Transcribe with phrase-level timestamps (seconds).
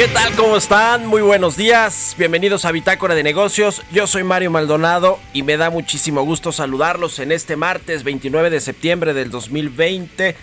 [0.00, 0.34] ¿Qué tal?
[0.34, 1.06] ¿Cómo están?
[1.06, 2.14] Muy buenos días.
[2.16, 3.82] Bienvenidos a Bitácora de Negocios.
[3.92, 8.60] Yo soy Mario Maldonado y me da muchísimo gusto saludarlos en este martes 29 de
[8.60, 10.36] septiembre del 2020.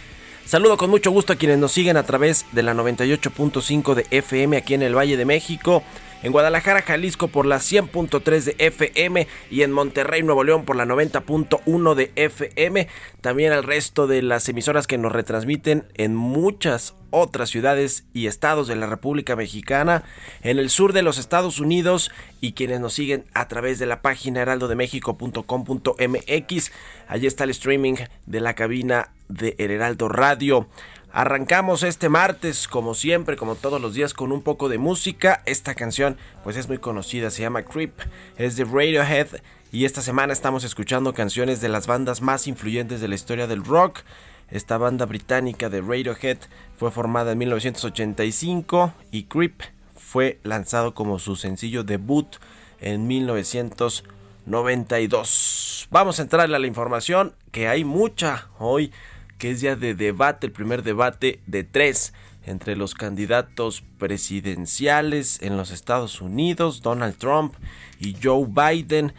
[0.45, 4.57] Saludo con mucho gusto a quienes nos siguen a través de la 98.5 de FM
[4.57, 5.81] aquí en el Valle de México,
[6.21, 10.85] en Guadalajara, Jalisco por la 100.3 de FM y en Monterrey, Nuevo León por la
[10.85, 12.87] 90.1 de FM.
[13.21, 18.67] También al resto de las emisoras que nos retransmiten en muchas otras ciudades y estados
[18.67, 20.03] de la República Mexicana,
[20.41, 24.01] en el sur de los Estados Unidos y quienes nos siguen a través de la
[24.01, 26.71] página heraldodemexico.com.mx.
[27.07, 27.95] Allí está el streaming
[28.25, 30.67] de la cabina de Heraldo Radio.
[31.11, 35.41] Arrancamos este martes, como siempre, como todos los días, con un poco de música.
[35.45, 37.93] Esta canción, pues es muy conocida, se llama Creep,
[38.37, 39.27] es de Radiohead.
[39.71, 43.63] Y esta semana estamos escuchando canciones de las bandas más influyentes de la historia del
[43.63, 44.01] rock.
[44.49, 46.37] Esta banda británica de Radiohead
[46.77, 49.61] fue formada en 1985 y Creep
[49.95, 52.37] fue lanzado como su sencillo debut
[52.79, 55.89] en 1992.
[55.91, 58.93] Vamos a entrarle a la información, que hay mucha hoy
[59.37, 62.13] que es ya de debate, el primer debate de tres
[62.45, 67.53] entre los candidatos presidenciales en los Estados Unidos, Donald Trump
[67.99, 69.13] y Joe Biden.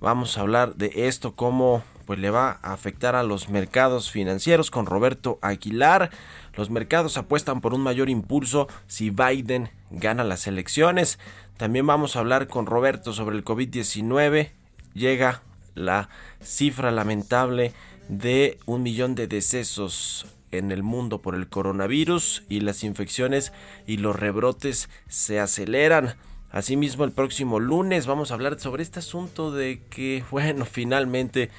[0.00, 4.70] Vamos a hablar de esto, cómo pues le va a afectar a los mercados financieros
[4.70, 6.10] con Roberto Aguilar.
[6.54, 11.18] Los mercados apuestan por un mayor impulso si Biden gana las elecciones.
[11.56, 14.50] También vamos a hablar con Roberto sobre el COVID-19.
[14.94, 15.42] Llega
[15.74, 16.08] la
[16.40, 17.72] cifra lamentable
[18.08, 23.52] de un millón de decesos en el mundo por el coronavirus y las infecciones
[23.86, 26.14] y los rebrotes se aceleran.
[26.50, 31.50] Asimismo, el próximo lunes vamos a hablar sobre este asunto de que, bueno, finalmente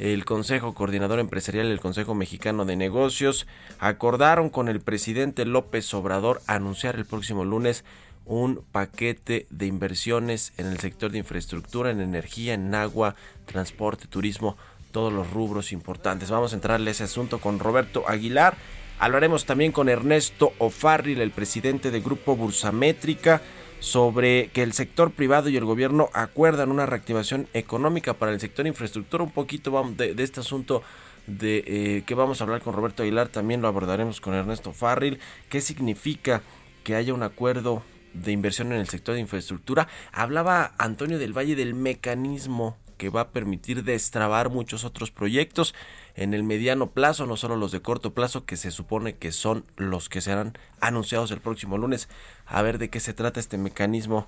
[0.00, 3.46] el Consejo Coordinador Empresarial y el Consejo Mexicano de Negocios
[3.78, 7.84] acordaron con el presidente López Obrador anunciar el próximo lunes
[8.24, 14.56] un paquete de inversiones en el sector de infraestructura, en energía, en agua, transporte, turismo,
[14.90, 16.30] todos los rubros importantes.
[16.30, 18.56] Vamos a entrarle a ese asunto con Roberto Aguilar.
[19.00, 23.42] Hablaremos también con Ernesto O'Farrill, el presidente del Grupo Bursamétrica,
[23.80, 28.66] sobre que el sector privado y el gobierno acuerdan una reactivación económica para el sector
[28.66, 29.24] infraestructura.
[29.24, 30.82] Un poquito de, este asunto
[31.26, 35.18] de eh, que vamos a hablar con Roberto Aguilar, también lo abordaremos con Ernesto Farril.
[35.48, 36.42] ¿Qué significa
[36.84, 37.82] que haya un acuerdo
[38.12, 39.88] de inversión en el sector de infraestructura?
[40.12, 45.74] Hablaba Antonio del Valle del mecanismo que va a permitir destrabar muchos otros proyectos
[46.14, 49.64] en el mediano plazo, no solo los de corto plazo, que se supone que son
[49.76, 52.08] los que serán anunciados el próximo lunes.
[52.46, 54.26] A ver de qué se trata este mecanismo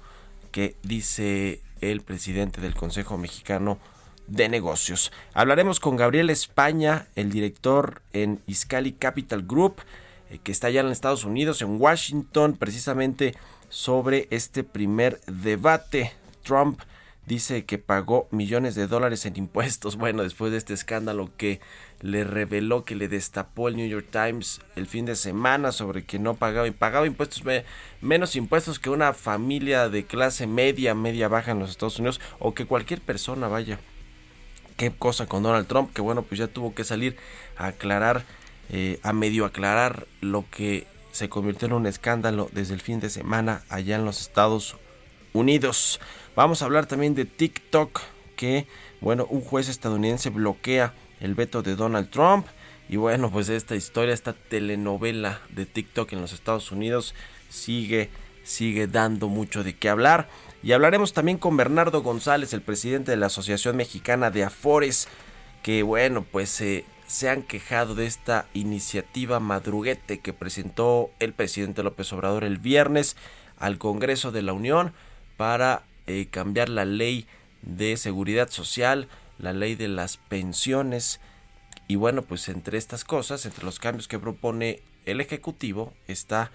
[0.51, 3.79] que dice el presidente del Consejo Mexicano
[4.27, 5.13] de Negocios.
[5.35, 9.77] Hablaremos con Gabriel España, el director en Iscali Capital Group,
[10.31, 13.35] eh, que está allá en Estados Unidos, en Washington, precisamente
[13.69, 16.13] sobre este primer debate.
[16.43, 16.81] Trump
[17.27, 19.97] dice que pagó millones de dólares en impuestos.
[20.03, 21.61] Bueno, después de este escándalo que
[22.01, 26.19] le reveló, que le destapó el New York Times el fin de semana sobre que
[26.19, 27.43] no pagaba pagaba impuestos,
[28.01, 32.55] menos impuestos que una familia de clase media, media baja en los Estados Unidos o
[32.55, 33.79] que cualquier persona vaya
[34.77, 37.17] qué cosa con Donald Trump, que bueno, pues ya tuvo que salir
[37.57, 38.25] a aclarar,
[38.71, 43.11] eh, a medio aclarar lo que se convirtió en un escándalo desde el fin de
[43.11, 44.77] semana allá en los Estados
[45.33, 46.01] Unidos.
[46.35, 48.01] Vamos a hablar también de TikTok,
[48.37, 48.67] que
[49.03, 52.47] bueno, un juez estadounidense bloquea el veto de Donald Trump.
[52.89, 57.15] Y bueno, pues esta historia, esta telenovela de TikTok en los Estados Unidos
[57.51, 58.09] sigue,
[58.45, 60.29] sigue dando mucho de qué hablar.
[60.63, 65.09] Y hablaremos también con Bernardo González, el presidente de la Asociación Mexicana de Afores,
[65.63, 71.83] que bueno, pues eh, se han quejado de esta iniciativa madruguete que presentó el presidente
[71.83, 73.17] López Obrador el viernes
[73.59, 74.95] al Congreso de la Unión
[75.37, 77.27] para eh, cambiar la ley
[77.63, 79.09] de seguridad social,
[79.39, 81.21] la ley de las pensiones.
[81.89, 86.51] Y bueno, pues entre estas cosas, entre los cambios que propone el Ejecutivo, está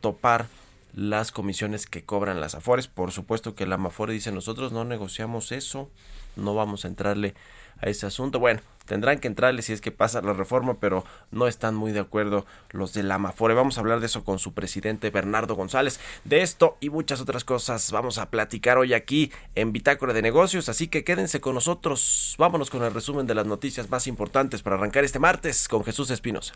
[0.00, 0.46] topar
[0.94, 2.88] las comisiones que cobran las Afores.
[2.88, 5.90] Por supuesto que la Amafore dice nosotros no negociamos eso,
[6.36, 7.34] no vamos a entrarle
[7.82, 8.38] a ese asunto.
[8.38, 12.00] Bueno, tendrán que entrarle si es que pasa la reforma, pero no están muy de
[12.00, 13.54] acuerdo los de la Amafore.
[13.54, 16.00] Vamos a hablar de eso con su presidente Bernardo González.
[16.24, 20.68] De esto y muchas otras cosas vamos a platicar hoy aquí en Bitácora de Negocios,
[20.68, 22.34] así que quédense con nosotros.
[22.38, 26.10] Vámonos con el resumen de las noticias más importantes para arrancar este martes con Jesús
[26.10, 26.54] Espinosa.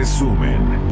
[0.00, 0.89] Resumen.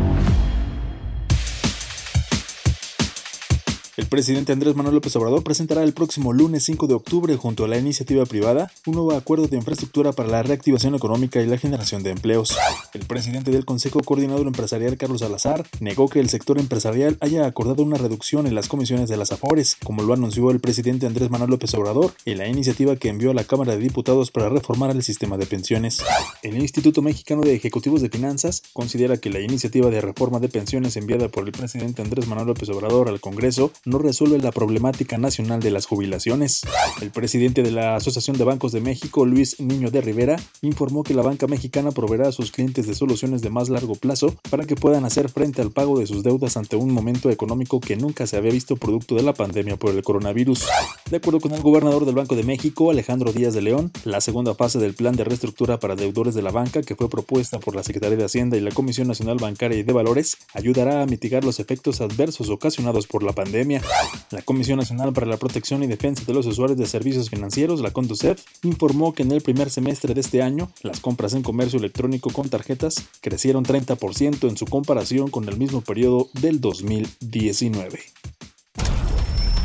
[4.09, 7.79] Presidente Andrés Manuel López Obrador presentará el próximo lunes 5 de octubre junto a la
[7.79, 12.11] iniciativa privada un nuevo acuerdo de infraestructura para la reactivación económica y la generación de
[12.11, 12.57] empleos.
[12.95, 17.83] El presidente del Consejo Coordinador Empresarial Carlos Salazar negó que el sector empresarial haya acordado
[17.83, 21.51] una reducción en las comisiones de las AFORES, como lo anunció el presidente Andrés Manuel
[21.51, 25.03] López Obrador en la iniciativa que envió a la Cámara de Diputados para reformar el
[25.03, 26.03] sistema de pensiones.
[26.43, 30.97] El Instituto Mexicano de Ejecutivos de Finanzas considera que la iniciativa de reforma de pensiones
[30.97, 35.61] enviada por el presidente Andrés Manuel López Obrador al Congreso no resuelve la problemática nacional
[35.61, 36.63] de las jubilaciones.
[37.01, 41.15] El presidente de la Asociación de Bancos de México, Luis Niño de Rivera, informó que
[41.15, 44.77] la banca mexicana proveerá a sus clientes de soluciones de más largo plazo para que
[44.77, 48.37] puedan hacer frente al pago de sus deudas ante un momento económico que nunca se
[48.37, 50.67] había visto producto de la pandemia por el coronavirus.
[51.11, 54.55] De acuerdo con el gobernador del Banco de México, Alejandro Díaz de León, la segunda
[54.55, 57.83] fase del plan de reestructura para deudores de la banca que fue propuesta por la
[57.83, 61.61] Secretaría de Hacienda y la Comisión Nacional Bancaria y de Valores ayudará a mitigar los
[61.61, 63.83] efectos adversos ocasionados por la pandemia.
[64.31, 67.91] La Comisión Nacional para la Protección y Defensa de los Usuarios de Servicios Financieros, la
[67.91, 72.31] CONDUCEF, informó que en el primer semestre de este año, las compras en comercio electrónico
[72.31, 78.01] con tarjetas crecieron 30% en su comparación con el mismo periodo del 2019.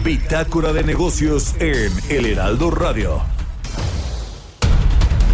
[0.04, 3.22] Bitácora de negocios en El Heraldo Radio.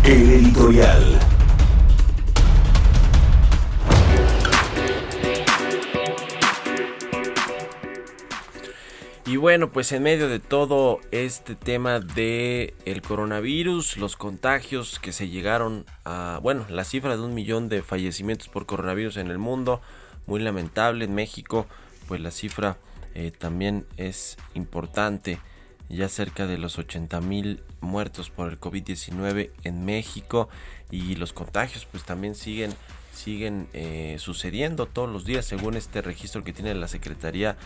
[0.03, 1.38] El editorial.
[9.29, 15.11] Y bueno, pues en medio de todo este tema de el coronavirus, los contagios que
[15.11, 19.37] se llegaron a, bueno, la cifra de un millón de fallecimientos por coronavirus en el
[19.37, 19.81] mundo,
[20.25, 21.67] muy lamentable en México,
[22.07, 22.77] pues la cifra
[23.13, 25.37] eh, también es importante,
[25.89, 30.49] ya cerca de los 80 mil muertos por el COVID-19 en México
[30.89, 32.73] y los contagios pues también siguen
[33.13, 37.57] siguen eh, sucediendo todos los días según este registro que tiene la Secretaría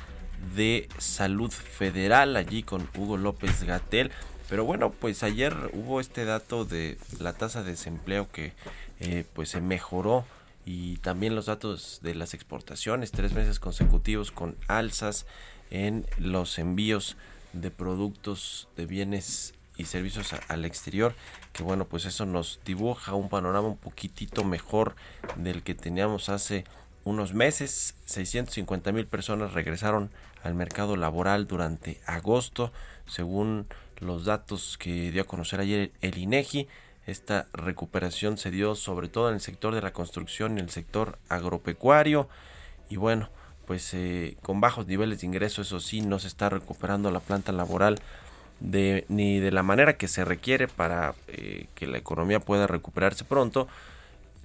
[0.55, 4.11] de Salud Federal allí con Hugo López Gatel.
[4.49, 8.53] Pero bueno, pues ayer hubo este dato de la tasa de desempleo que
[8.99, 10.25] eh, pues se mejoró
[10.65, 15.25] y también los datos de las exportaciones, tres meses consecutivos con alzas
[15.71, 17.17] en los envíos
[17.53, 21.15] de productos, de bienes y servicios al exterior,
[21.51, 24.95] que bueno, pues eso nos dibuja un panorama un poquitito mejor
[25.35, 26.63] del que teníamos hace
[27.03, 27.95] unos meses.
[28.05, 30.11] 650 mil personas regresaron
[30.43, 32.71] al mercado laboral durante agosto,
[33.05, 33.67] según
[33.99, 36.67] los datos que dio a conocer ayer el INEGI.
[37.05, 41.17] Esta recuperación se dio sobre todo en el sector de la construcción y el sector
[41.29, 42.29] agropecuario.
[42.89, 43.29] Y bueno,
[43.65, 47.51] pues eh, con bajos niveles de ingreso, eso sí, no se está recuperando la planta
[47.51, 47.99] laboral
[48.59, 53.25] de, ni de la manera que se requiere para eh, que la economía pueda recuperarse
[53.25, 53.67] pronto,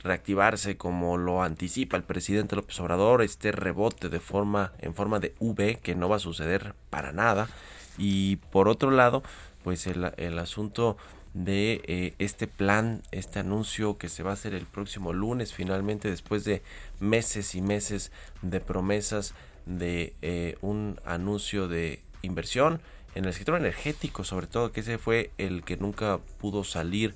[0.09, 5.35] reactivarse como lo anticipa el presidente López Obrador, este rebote de forma en forma de
[5.39, 7.49] V que no va a suceder para nada.
[7.97, 9.23] Y por otro lado
[9.63, 10.97] pues el, asunto
[11.35, 16.09] de eh, este plan, este anuncio que se va a hacer el próximo lunes finalmente
[16.09, 16.63] después de
[17.01, 18.11] meses y meses
[18.41, 19.35] de promesas
[19.67, 22.81] de eh, un anuncio de inversión
[23.15, 27.15] en el sector energético sobre todo que ese fue el que nunca pudo salir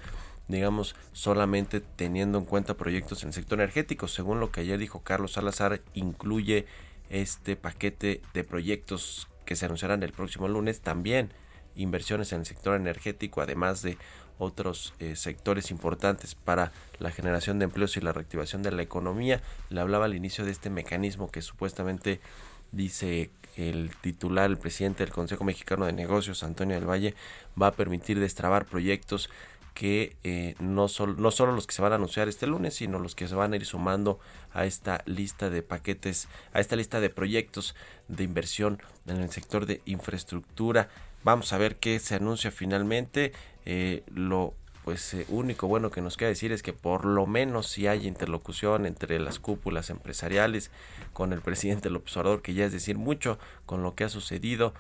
[0.48, 4.08] digamos, solamente teniendo en cuenta proyectos en el sector energético.
[4.08, 6.66] Según lo que ayer dijo Carlos Salazar, incluye
[7.10, 11.32] este paquete de proyectos que se anunciarán el próximo lunes también
[11.76, 13.96] inversiones en el sector energético, además de
[14.38, 19.40] otros eh, sectores importantes para la generación de empleos y la reactivación de la economía.
[19.70, 22.20] Le hablaba al inicio de este mecanismo que supuestamente
[22.72, 27.14] dice el titular, el presidente del Consejo Mexicano de Negocios, Antonio del Valle,
[27.60, 29.28] va a permitir destrabar proyectos
[29.74, 32.98] que eh, no, son no solo los que se van a anunciar este lunes, sino
[32.98, 34.18] los que se van a ir sumando
[34.52, 37.74] a esta lista de paquetes, a esta lista de proyectos
[38.08, 40.88] de inversión en el sector de infraestructura.
[41.24, 43.32] Vamos a ver qué se anuncia finalmente.
[43.64, 47.68] Eh, lo pues eh, único bueno que nos queda decir es que por lo menos
[47.68, 50.70] si hay interlocución entre las cúpulas empresariales
[51.12, 54.74] con el presidente López Obrador, que ya es decir mucho con lo que ha sucedido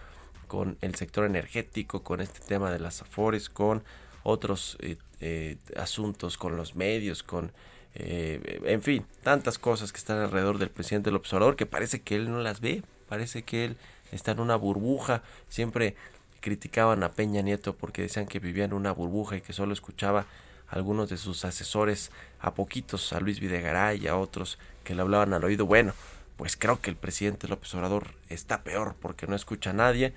[0.48, 3.84] con el sector energético, con este tema de las afores, con
[4.22, 7.52] otros eh, asuntos, con los medios, con
[7.94, 12.30] en fin, tantas cosas que están alrededor del presidente López Obrador que parece que él
[12.30, 13.76] no las ve, parece que él
[14.12, 15.94] está en una burbuja, siempre
[16.42, 20.26] criticaban a Peña Nieto porque decían que vivía en una burbuja y que solo escuchaba
[20.68, 22.10] a algunos de sus asesores,
[22.40, 25.64] a poquitos, a Luis Videgaray y a otros que le hablaban al oído.
[25.64, 25.94] Bueno,
[26.36, 30.12] pues creo que el presidente López Obrador está peor porque no escucha a nadie,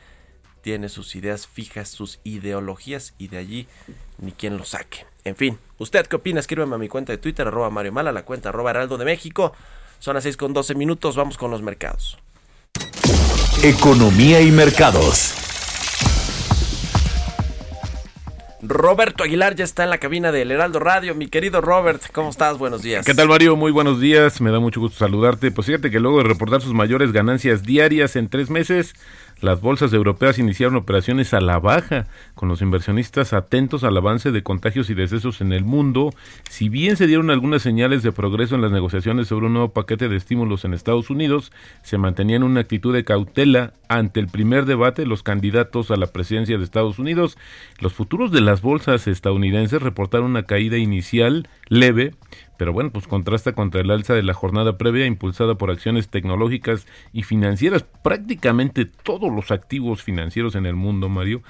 [0.65, 3.67] tiene sus ideas fijas, sus ideologías y de allí
[4.17, 5.05] ni quien lo saque.
[5.23, 6.39] En fin, ¿usted qué opina?
[6.39, 9.53] Escríbeme a mi cuenta de Twitter, arroba Mario Mala, la cuenta arroba Heraldo de México.
[9.99, 12.17] Son las 6 con 12 minutos, vamos con los mercados.
[13.61, 15.35] Economía y mercados.
[18.67, 21.13] Roberto Aguilar ya está en la cabina del Heraldo Radio.
[21.13, 22.57] Mi querido Robert, ¿cómo estás?
[22.57, 23.05] Buenos días.
[23.05, 23.55] ¿Qué tal, Mario?
[23.55, 24.41] Muy buenos días.
[24.41, 25.51] Me da mucho gusto saludarte.
[25.51, 28.95] Pues fíjate que luego de reportar sus mayores ganancias diarias en tres meses,
[29.45, 34.41] las bolsas europeas iniciaron operaciones a la baja, con los inversionistas atentos al avance de
[34.41, 36.09] contagios y decesos en el mundo.
[36.49, 40.09] Si bien se dieron algunas señales de progreso en las negociaciones sobre un nuevo paquete
[40.09, 41.51] de estímulos en Estados Unidos,
[41.83, 46.07] se mantenían una actitud de cautela ante el primer debate de los candidatos a la
[46.07, 47.37] presidencia de Estados Unidos.
[47.79, 52.13] Los futuros de las bolsas estadounidenses reportaron una caída inicial leve,
[52.57, 56.87] pero bueno, pues contrasta contra el alza de la jornada previa impulsada por acciones tecnológicas
[57.13, 57.83] y financieras.
[57.83, 61.41] Prácticamente todos los activos financieros en el mundo, Mario,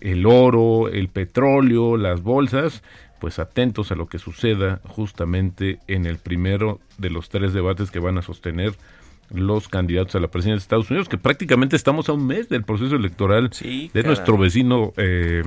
[0.00, 2.82] el oro, el petróleo, las bolsas,
[3.20, 7.98] pues atentos a lo que suceda justamente en el primero de los tres debates que
[7.98, 8.74] van a sostener
[9.32, 12.64] los candidatos a la presidencia de Estados Unidos, que prácticamente estamos a un mes del
[12.64, 15.42] proceso electoral de nuestro vecino eh,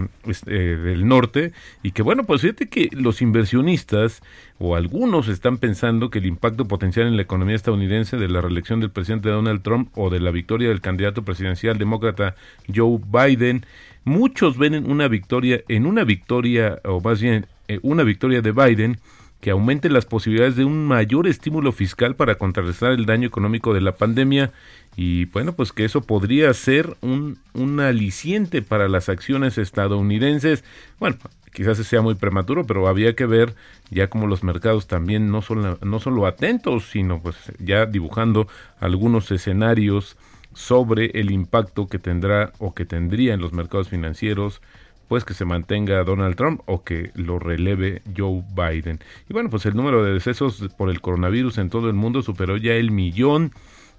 [0.47, 4.21] eh, del norte, y que bueno, pues fíjate que los inversionistas
[4.59, 8.79] o algunos están pensando que el impacto potencial en la economía estadounidense de la reelección
[8.79, 12.35] del presidente Donald Trump o de la victoria del candidato presidencial demócrata
[12.73, 13.65] Joe Biden,
[14.05, 18.97] muchos ven una victoria, en una victoria, o más bien eh, una victoria de Biden,
[19.43, 23.81] que aumente las posibilidades de un mayor estímulo fiscal para contrarrestar el daño económico de
[23.81, 24.53] la pandemia
[24.95, 30.63] y bueno, pues que eso podría ser un, un aliciente para las acciones estadounidenses.
[30.97, 31.17] Bueno,
[31.51, 33.53] quizás sea muy prematuro, pero había que ver
[33.91, 38.47] ya como los mercados también no solo, no solo atentos, sino pues ya dibujando
[38.79, 40.15] algunos escenarios
[40.53, 44.61] sobre el impacto que tendrá o que tendría en los mercados financieros
[45.07, 48.99] pues que se mantenga Donald Trump o que lo releve Joe Biden.
[49.29, 52.57] Y bueno, pues el número de decesos por el coronavirus en todo el mundo superó
[52.57, 53.51] ya el millón,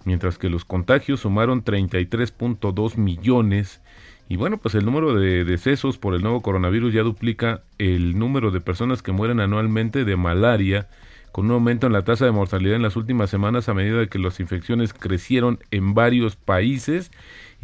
[0.05, 3.81] mientras que los contagios sumaron 33.2 millones.
[4.29, 8.51] Y bueno, pues el número de decesos por el nuevo coronavirus ya duplica el número
[8.51, 10.89] de personas que mueren anualmente de malaria,
[11.31, 14.21] con un aumento en la tasa de mortalidad en las últimas semanas a medida que
[14.21, 17.11] las infecciones crecieron en varios países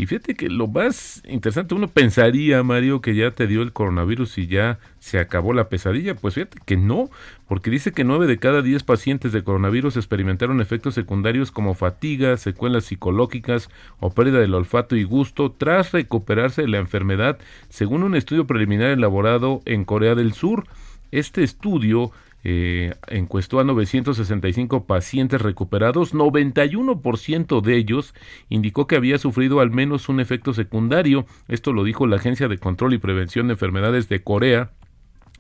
[0.00, 4.38] y fíjate que lo más interesante, uno pensaría, Mario, que ya te dio el coronavirus
[4.38, 6.14] y ya se acabó la pesadilla.
[6.14, 7.10] Pues fíjate que no,
[7.46, 12.38] porque dice que nueve de cada diez pacientes de coronavirus experimentaron efectos secundarios como fatiga,
[12.38, 17.38] secuelas psicológicas o pérdida del olfato y gusto tras recuperarse de la enfermedad,
[17.68, 20.64] según un estudio preliminar elaborado en Corea del Sur.
[21.10, 22.10] Este estudio
[22.42, 28.14] eh, encuestó a 965 pacientes recuperados, 91% de ellos
[28.48, 31.26] indicó que había sufrido al menos un efecto secundario.
[31.48, 34.70] Esto lo dijo la Agencia de Control y Prevención de Enfermedades de Corea,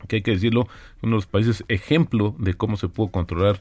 [0.08, 0.66] que hay que decirlo,
[1.02, 3.60] uno de los países ejemplo de cómo se pudo controlar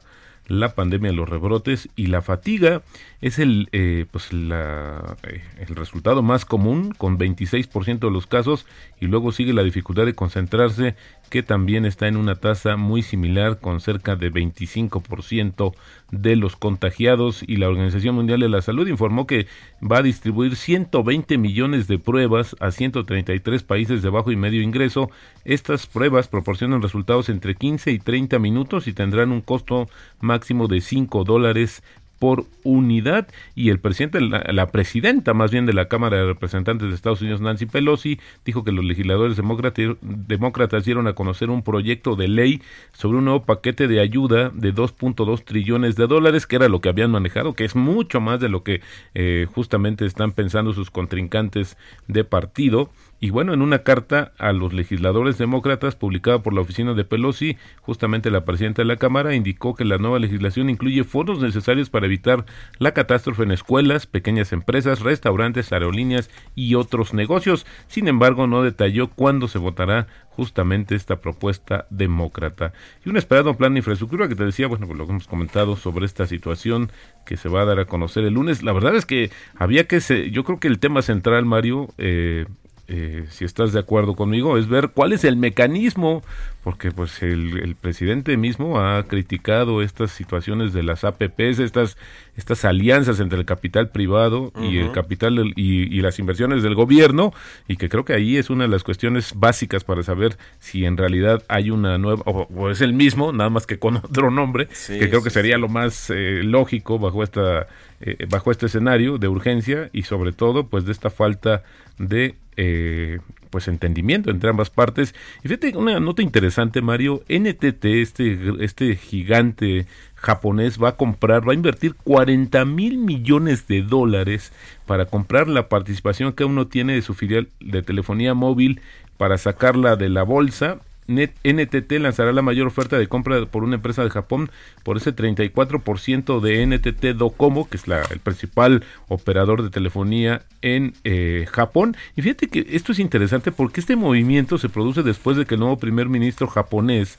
[0.50, 2.82] la pandemia, los rebrotes y la fatiga.
[3.20, 8.66] es el, eh, pues eh, el resultado más común, con 26% de los casos,
[9.00, 10.96] y luego sigue la dificultad de concentrarse,
[11.30, 15.74] que también está en una tasa muy similar, con cerca de 25%
[16.10, 19.46] de los contagiados, y la Organización Mundial de la Salud informó que
[19.80, 25.10] va a distribuir 120 millones de pruebas a 133 países de bajo y medio ingreso.
[25.44, 29.88] Estas pruebas proporcionan resultados entre 15 y 30 minutos y tendrán un costo
[30.20, 31.82] máximo de 5 dólares
[32.20, 36.94] por unidad y el presidente, la, presidenta más bien de la Cámara de Representantes de
[36.94, 42.28] Estados Unidos, Nancy Pelosi, dijo que los legisladores demócratas dieron a conocer un proyecto de
[42.28, 42.62] ley
[42.92, 46.90] sobre un nuevo paquete de ayuda de 2.2 trillones de dólares, que era lo que
[46.90, 48.82] habían manejado, que es mucho más de lo que
[49.14, 52.90] eh, justamente están pensando sus contrincantes de partido.
[53.22, 57.58] Y bueno, en una carta a los legisladores demócratas publicada por la oficina de Pelosi,
[57.82, 62.06] justamente la presidenta de la Cámara indicó que la nueva legislación incluye fondos necesarios para
[62.06, 62.46] evitar
[62.78, 67.66] la catástrofe en escuelas, pequeñas empresas, restaurantes, aerolíneas y otros negocios.
[67.88, 72.72] Sin embargo, no detalló cuándo se votará justamente esta propuesta demócrata.
[73.04, 75.76] Y un esperado plan de infraestructura que te decía, bueno, pues lo que hemos comentado
[75.76, 76.90] sobre esta situación
[77.26, 78.62] que se va a dar a conocer el lunes.
[78.62, 82.46] La verdad es que había que, se, yo creo que el tema central, Mario, eh,
[82.92, 86.24] eh, si estás de acuerdo conmigo, es ver cuál es el mecanismo,
[86.64, 91.96] porque pues el, presidente mismo ha criticado estas situaciones de las APPs, estas,
[92.36, 97.32] estas alianzas entre el capital privado y el capital y, las inversiones del gobierno,
[97.68, 100.96] y que creo que ahí es una de las cuestiones básicas para saber si en
[100.96, 105.08] realidad hay una nueva, o, es el mismo, nada más que con otro nombre, que
[105.08, 107.68] creo que sería lo más eh, lógico bajo esta
[108.02, 111.62] eh, bajo este escenario de urgencia y sobre todo pues de esta falta
[111.98, 115.14] de eh, pues entendimiento entre ambas partes.
[115.42, 121.52] Y fíjate, una nota interesante, Mario, NTT, este, este gigante japonés, va a comprar, va
[121.52, 124.52] a invertir 40 mil millones de dólares
[124.84, 128.82] para comprar la participación que uno tiene de su filial de telefonía móvil
[129.16, 134.04] para sacarla de la bolsa NTT lanzará la mayor oferta de compra por una empresa
[134.04, 134.50] de Japón
[134.82, 141.46] por ese 34% de NTT Docomo, que es el principal operador de telefonía en eh,
[141.50, 141.96] Japón.
[142.16, 145.60] Y fíjate que esto es interesante porque este movimiento se produce después de que el
[145.60, 147.18] nuevo primer ministro japonés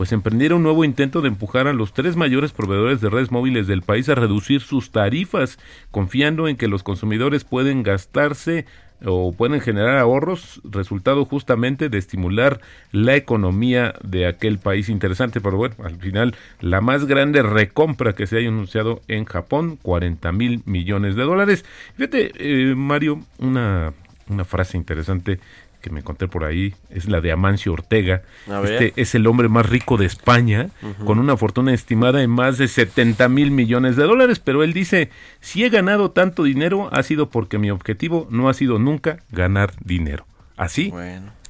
[0.00, 3.66] pues emprendiera un nuevo intento de empujar a los tres mayores proveedores de redes móviles
[3.66, 5.58] del país a reducir sus tarifas,
[5.90, 8.64] confiando en que los consumidores pueden gastarse
[9.04, 12.60] o pueden generar ahorros, resultado justamente de estimular
[12.92, 15.40] la economía de aquel país interesante.
[15.40, 20.32] Pero bueno, al final la más grande recompra que se haya anunciado en Japón, 40
[20.32, 21.64] mil millones de dólares.
[21.96, 23.92] Fíjate, eh, Mario, una,
[24.28, 25.40] una frase interesante
[25.80, 28.22] que me encontré por ahí es la de Amancio Ortega.
[28.64, 30.70] Este es el hombre más rico de España,
[31.04, 35.10] con una fortuna estimada en más de 70 mil millones de dólares, pero él dice,
[35.40, 39.72] si he ganado tanto dinero ha sido porque mi objetivo no ha sido nunca ganar
[39.84, 40.26] dinero.
[40.56, 40.92] Así,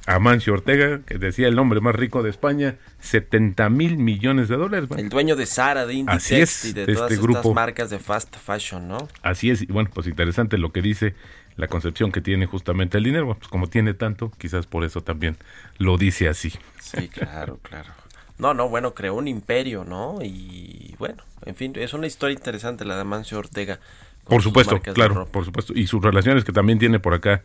[0.07, 4.89] Amancio Ortega, que decía el hombre más rico de España, 70 mil millones de dólares.
[4.97, 8.87] El dueño de Sara, de Inditex y de, todas este estas marcas de fast fashion,
[8.87, 9.07] ¿no?
[9.21, 11.13] Así es, y bueno, pues interesante lo que dice
[11.55, 13.35] la concepción que tiene justamente el dinero.
[13.35, 15.37] pues como tiene tanto, quizás por eso también
[15.77, 16.53] lo dice así.
[16.79, 17.89] Sí, claro, claro.
[18.37, 20.17] No, no, bueno, creó un imperio, ¿no?
[20.23, 23.79] Y bueno, en fin, es una historia interesante la de Mancio Ortega.
[24.23, 25.73] Por supuesto, claro, por supuesto.
[25.75, 27.43] Y sus relaciones que también tiene por acá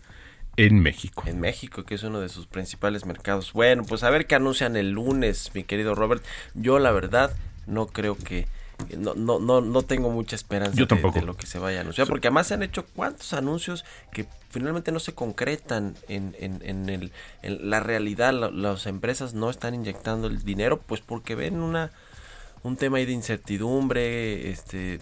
[0.56, 1.24] en México.
[1.26, 3.52] En México, que es uno de sus principales mercados.
[3.52, 6.24] Bueno, pues a ver qué anuncian el lunes, mi querido Robert.
[6.54, 7.34] Yo la verdad
[7.66, 8.46] no creo que
[8.96, 12.28] no, no, no, no tengo mucha esperanza De, lo que se vaya a anunciar, porque
[12.28, 17.12] además se han hecho cuántos anuncios que finalmente no se concretan en, en, en, el,
[17.42, 21.90] en la realidad, las empresas no están inyectando el dinero, pues porque ven una
[22.62, 24.98] un tema ahí de incertidumbre, este,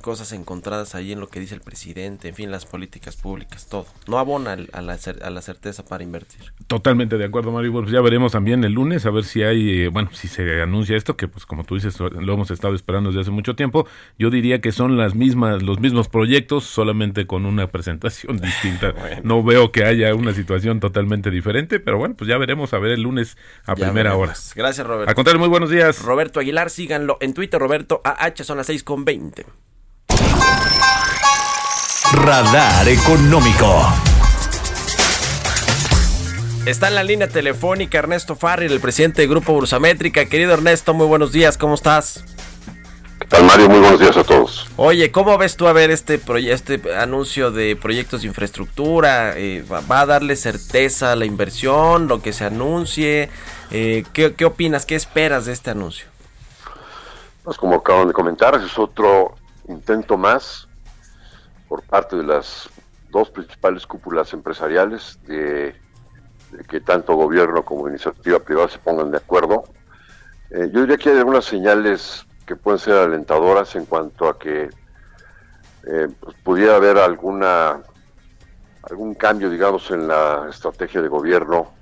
[0.00, 3.86] cosas encontradas ahí en lo que dice el presidente, en fin, las políticas públicas, todo.
[4.06, 6.52] No abona a la, a la certeza para invertir.
[6.66, 7.72] Totalmente de acuerdo, Mario.
[7.72, 10.96] Pues ya veremos también el lunes a ver si hay, eh, bueno, si se anuncia
[10.96, 13.86] esto, que pues como tú dices, lo hemos estado esperando desde hace mucho tiempo.
[14.18, 18.94] Yo diría que son las mismas, los mismos proyectos, solamente con una presentación distinta.
[19.22, 22.92] No veo que haya una situación totalmente diferente, pero bueno, pues ya veremos a ver
[22.92, 24.34] el lunes a primera hora.
[24.54, 25.10] Gracias, Roberto.
[25.10, 26.02] A contrario, muy buenos días.
[26.02, 29.46] Roberto Aguilar, síganlo en Twitter, Roberto AH, son las 6 con 20.
[32.12, 33.92] Radar Económico.
[36.66, 40.24] Está en la línea telefónica Ernesto Farri, el presidente del Grupo Bursamétrica.
[40.24, 42.24] Querido Ernesto, muy buenos días, ¿cómo estás?
[43.20, 43.68] ¿Qué tal, Mario?
[43.68, 44.66] Muy buenos días a todos.
[44.76, 46.20] Oye, ¿cómo ves tú a ver este,
[46.50, 49.34] este anuncio de proyectos de infraestructura?
[49.36, 53.28] Eh, ¿Va a darle certeza a la inversión, lo que se anuncie?
[53.70, 54.86] Eh, ¿qué, ¿Qué opinas?
[54.86, 56.13] ¿Qué esperas de este anuncio?
[57.44, 59.34] Pues como acaban de comentar, es otro
[59.68, 60.66] intento más
[61.68, 62.68] por parte de las
[63.10, 65.76] dos principales cúpulas empresariales de,
[66.68, 69.64] que tanto gobierno como iniciativa privada se pongan de acuerdo.
[70.50, 74.70] Eh, yo diría que hay algunas señales que pueden ser alentadoras en cuanto a que
[75.86, 77.82] eh, pues, pudiera haber alguna
[78.88, 81.72] algún cambio, digamos, en la estrategia de gobierno,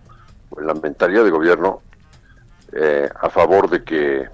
[0.50, 1.82] o en la mentalidad de gobierno,
[2.72, 4.28] eh, a favor de que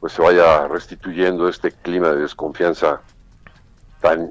[0.00, 3.00] pues se vaya restituyendo este clima de desconfianza
[4.00, 4.30] tan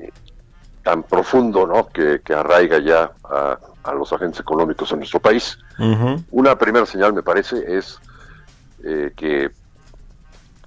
[0.84, 1.88] tan profundo ¿no?
[1.88, 5.58] que, que arraiga ya a, a, los agentes económicos en nuestro país.
[6.30, 7.98] Una primera señal, me parece, es
[8.84, 9.50] eh, que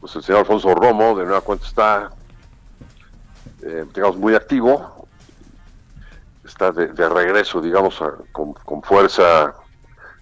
[0.00, 2.10] pues, el señor Alfonso Romo, de nueva cuenta, está,
[3.62, 5.06] eh, digamos, muy activo,
[6.44, 9.54] está de, de regreso, digamos, a- con, con fuerza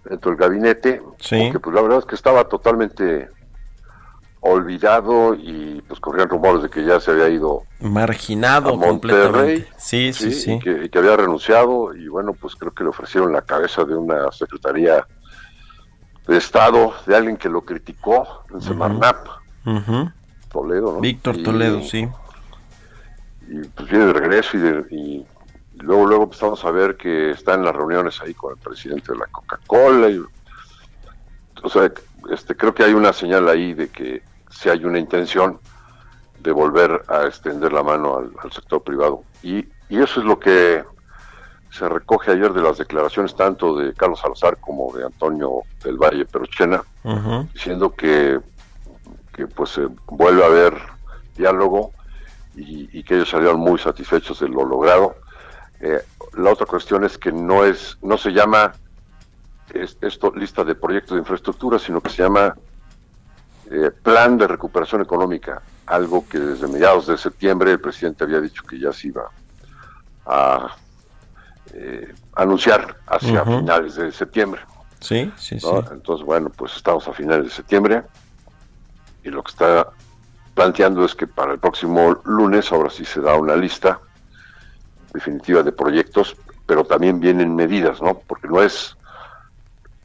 [0.04, 1.40] dentro del gabinete, Sí.
[1.44, 3.30] porque pues la verdad es que estaba totalmente
[4.48, 8.90] olvidado y pues corrían rumores de que ya se había ido Marginado a Monterrey.
[9.60, 9.68] completamente.
[9.78, 10.52] Sí, sí, sí.
[10.54, 13.84] Y, que, y que había renunciado y bueno, pues creo que le ofrecieron la cabeza
[13.84, 15.06] de una secretaría
[16.26, 19.26] de Estado, de alguien que lo criticó en Semarnap,
[19.64, 20.10] Ujú.
[20.52, 21.00] Toledo, ¿no?
[21.00, 22.08] Víctor Y- Toledo, sí.
[23.48, 25.26] Y pues viene de regreso y, de- y
[25.78, 29.18] luego luego empezamos a ver que está en las reuniones ahí con el presidente de
[29.18, 30.08] la Coca-Cola.
[30.10, 30.20] y-
[31.62, 31.90] o sea,
[32.30, 34.22] este, creo que hay una señal ahí de que
[34.58, 35.58] si hay una intención
[36.40, 39.22] de volver a extender la mano al, al sector privado.
[39.42, 40.84] Y, y eso es lo que
[41.70, 46.24] se recoge ayer de las declaraciones tanto de Carlos Salazar como de Antonio del Valle
[46.24, 46.82] Perochena,
[47.52, 48.40] diciendo que,
[49.34, 50.74] que pues se vuelve a haber
[51.36, 51.92] diálogo
[52.54, 55.16] y, y que ellos salieron muy satisfechos de lo logrado.
[55.80, 56.00] Eh,
[56.38, 58.72] la otra cuestión es que no es no se llama
[59.74, 62.54] es- esto lista de proyectos de infraestructura, sino que se llama
[63.70, 68.62] eh, plan de recuperación económica, algo que desde mediados de septiembre el presidente había dicho
[68.62, 69.28] que ya se iba
[70.26, 70.76] a
[71.72, 74.60] eh, anunciar hacia finales de septiembre.
[75.00, 75.66] Sí, sí, sí.
[75.92, 78.02] Entonces, bueno, pues estamos a finales de septiembre
[79.24, 79.88] y lo que está
[80.54, 84.00] planteando es que para el próximo lunes ahora sí se da una lista
[85.12, 88.18] definitiva de proyectos, pero también vienen medidas, ¿no?
[88.26, 88.96] Porque no es,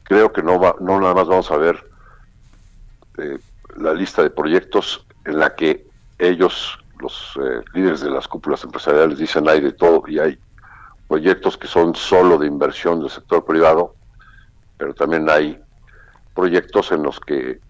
[0.02, 1.84] creo que no va, no nada más vamos a ver
[3.18, 3.38] eh,
[3.76, 5.86] la lista de proyectos en la que
[6.18, 10.38] ellos, los eh, líderes de las cúpulas empresariales, dicen hay de todo y hay
[11.08, 13.94] proyectos que son solo de inversión del sector privado,
[14.78, 15.60] pero también hay
[16.34, 17.60] proyectos en los que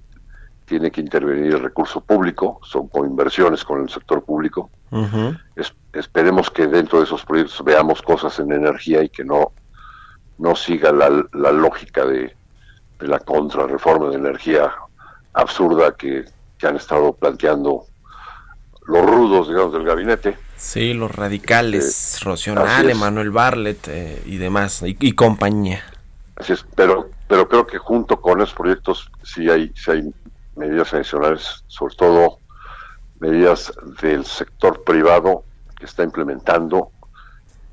[0.65, 4.71] tiene que intervenir el recurso público, son con inversiones con el sector público.
[5.57, 9.53] Es- esperemos que dentro de esos proyectos veamos cosas en energía y que no,
[10.39, 12.35] no siga la, la lógica de,
[13.01, 14.73] de la contrarreforma de energía
[15.33, 16.25] absurda que,
[16.59, 17.85] que han estado planteando
[18.87, 20.37] los rudos, digamos, del gabinete.
[20.57, 22.91] Sí, los radicales, Eh, Rocional.
[22.91, 25.83] Emanuel Barlet eh, y demás, y, y compañía.
[26.37, 30.15] Así es, pero, pero creo que junto con esos proyectos sí hay, sí hay
[30.57, 32.39] medidas adicionales, sobre todo
[33.21, 35.45] medidas del sector privado
[35.79, 36.91] que está implementando,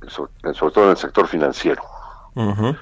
[0.08, 1.82] sobre, sobre todo en el sector financiero.
[2.36, 2.76] Ujú.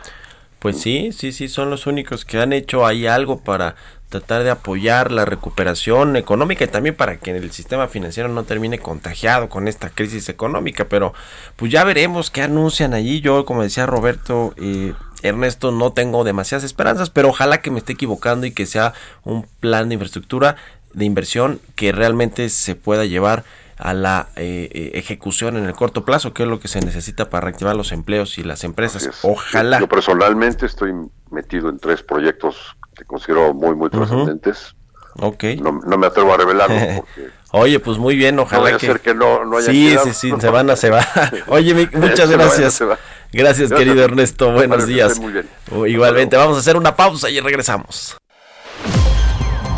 [0.68, 3.76] Pues sí, sí, sí, son los únicos que han hecho ahí algo para
[4.10, 8.78] tratar de apoyar la recuperación económica y también para que el sistema financiero no termine
[8.78, 10.90] contagiado con esta crisis económica.
[10.90, 11.14] Pero
[11.56, 13.22] pues ya veremos qué anuncian allí.
[13.22, 14.92] Yo, como decía Roberto, eh,
[15.24, 18.92] Ernesto, no tengo demasiadas esperanzas, pero ojalá que me esté equivocando y que sea
[19.24, 20.58] un plan de infraestructura,
[20.92, 23.46] de inversión que realmente se pueda llevar
[23.78, 27.30] a la eh, eh, ejecución en el corto plazo, que es lo que se necesita
[27.30, 29.10] para reactivar los empleos y las empresas.
[29.24, 29.78] Ojalá.
[29.78, 30.94] Yo, yo personalmente estoy
[31.32, 34.74] metido en tres proyectos que considero muy, muy trascendentes.
[35.20, 35.44] Ok.
[35.62, 38.88] No, no me atrevo a revelarlos porque Oye, pues muy bien, no ojalá a que...
[38.88, 40.06] ser que no, no haya sí, quedado.
[40.08, 41.08] sí, sí, se van a, se va.
[41.48, 42.74] Oye, mi- muchas Se va, gracias.
[42.74, 43.00] se va.
[43.32, 44.52] Gracias, querido Ernesto.
[44.52, 45.20] Buenos días.
[45.20, 45.48] muy bien.
[45.88, 48.18] Igualmente, vamos a hacer una pausa y regresamos.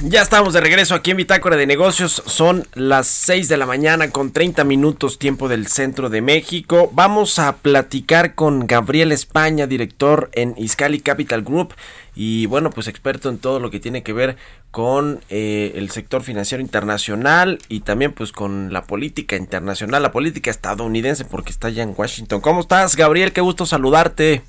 [0.00, 2.22] Ya estamos de regreso aquí en Bitácora de Negocios.
[2.24, 6.88] Son las 6 de la mañana con 30 minutos tiempo del centro de México.
[6.94, 11.74] Vamos a platicar con Gabriel España, director en Iscali Capital Group
[12.14, 14.36] y bueno, pues experto en todo lo que tiene que ver
[14.70, 20.52] con eh, el sector financiero internacional y también pues con la política internacional, la política
[20.52, 22.40] estadounidense porque está allá en Washington.
[22.40, 23.32] ¿Cómo estás, Gabriel?
[23.32, 24.42] Qué gusto saludarte.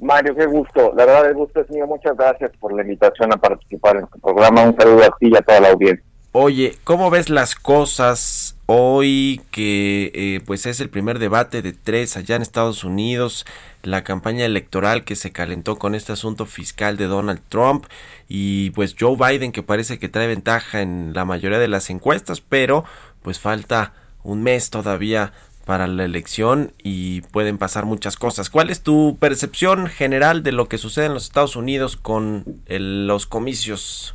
[0.00, 0.92] Mario, qué gusto.
[0.96, 1.86] La verdad, el gusto es mío.
[1.86, 4.62] Muchas gracias por la invitación a participar en este programa.
[4.62, 6.04] Un saludo a ti y a toda la audiencia.
[6.38, 12.18] Oye, ¿cómo ves las cosas hoy que eh, pues es el primer debate de tres
[12.18, 13.46] allá en Estados Unidos,
[13.82, 17.86] la campaña electoral que se calentó con este asunto fiscal de Donald Trump
[18.28, 22.42] y pues Joe Biden que parece que trae ventaja en la mayoría de las encuestas,
[22.42, 22.84] pero
[23.22, 25.32] pues falta un mes todavía
[25.66, 28.48] para la elección y pueden pasar muchas cosas.
[28.50, 33.26] ¿Cuál es tu percepción general de lo que sucede en los Estados Unidos con los
[33.26, 34.14] comicios?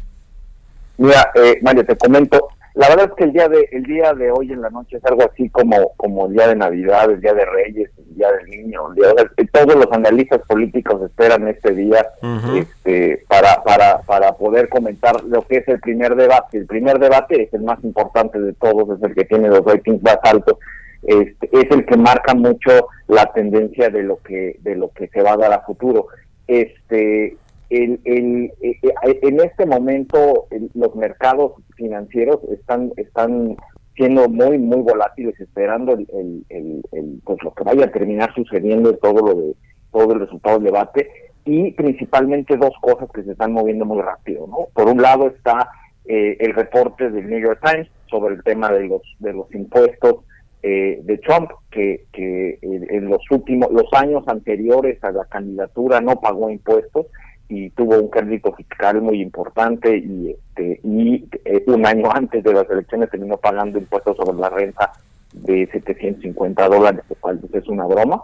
[0.97, 2.47] Mira, eh, Mario, te comento.
[2.73, 5.03] La verdad es que el día de el día de hoy en la noche es
[5.03, 8.49] algo así como como el día de Navidad, el día de Reyes, el día del
[8.49, 8.87] Niño.
[8.89, 12.07] El día de, todos los analistas políticos esperan este día
[12.55, 16.59] este, para para para poder comentar lo que es el primer debate.
[16.59, 20.01] El primer debate es el más importante de todos, es el que tiene los ratings
[20.01, 20.57] más altos
[21.03, 25.21] este, es el que marca mucho la tendencia de lo que de lo que se
[25.21, 26.07] va a dar a futuro.
[26.47, 27.37] Este,
[27.69, 33.55] el, el, eh, eh, en este momento los mercados financieros están están
[33.95, 39.41] siendo muy muy volátiles, esperando el, pues lo que vaya a terminar sucediendo todo lo
[39.41, 39.55] de
[39.91, 41.09] todo el resultado del debate
[41.45, 44.67] y principalmente dos cosas que se están moviendo muy rápido, ¿no?
[44.73, 45.69] Por un lado está
[46.05, 50.17] eh, el reporte del New York Times sobre el tema de los de los impuestos
[50.63, 56.19] eh, de Trump, que, que en los últimos, los años anteriores a la candidatura no
[56.19, 57.07] pagó impuestos
[57.51, 62.53] y tuvo un crédito fiscal muy importante y este y eh, un año antes de
[62.53, 64.93] las elecciones terminó pagando impuestos sobre la renta
[65.33, 68.21] de 750 dólares, lo cual pues, es una broma.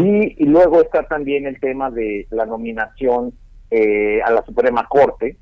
[0.00, 3.32] y, luego está también el tema de la nominación
[3.70, 5.36] eh, a la Suprema Corte,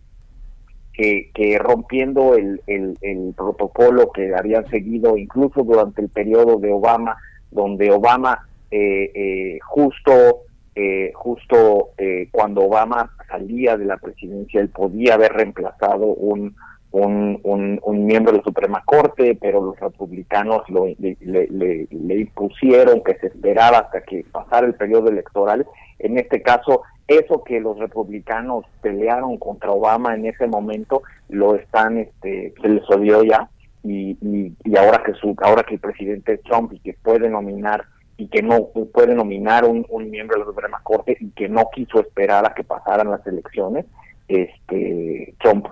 [0.96, 7.16] que, rompiendo el, el, protocolo que habían seguido incluso durante el periodo de Obama,
[7.50, 10.42] donde Obama eh, eh, justo
[10.74, 11.90] eh, justo
[12.30, 16.54] cuando Obama salía de la presidencia, él podía haber reemplazado un,
[16.90, 23.16] un, un, miembro de la Suprema Corte, pero los republicanos lo, le, le, impusieron que
[23.18, 25.66] se esperara hasta que pasara el periodo electoral.
[25.98, 31.98] En este caso, eso que los republicanos pelearon contra Obama en ese momento, lo están,
[31.98, 33.48] este, se les odió ya.
[33.82, 34.16] Y,
[34.64, 37.84] y, ahora que su, ahora que el presidente Trump y que puede nominar
[38.16, 41.68] y que no puede nominar un, un miembro de la Suprema Corte y que no
[41.72, 43.84] quiso esperar a que pasaran las elecciones,
[44.28, 45.66] este Trump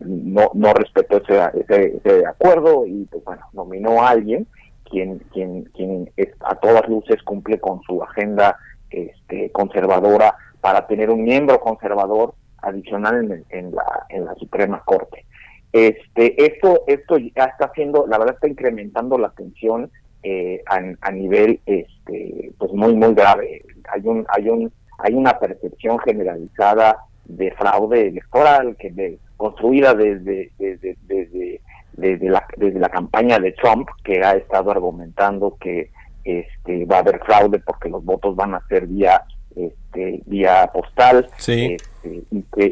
[0.00, 4.46] no, no respetó ese, ese, acuerdo y pues, bueno nominó a alguien
[4.84, 8.56] quien quien quien a todas luces cumple con su agenda
[8.90, 15.24] este conservadora para tener un miembro conservador adicional en, en la en la Suprema Corte.
[15.72, 19.90] Este esto esto ya está haciendo la verdad está incrementando la tensión
[20.22, 23.62] eh, a, a, nivel este pues muy muy grave.
[23.92, 27.04] Hay un hay un hay una percepción generalizada
[27.36, 31.60] de fraude electoral que de, construida desde desde, desde
[31.94, 35.90] desde la desde la campaña de Trump que ha estado argumentando que
[36.24, 39.22] este va a haber fraude porque los votos van a ser vía
[39.56, 41.76] este vía postal sí.
[42.02, 42.24] este,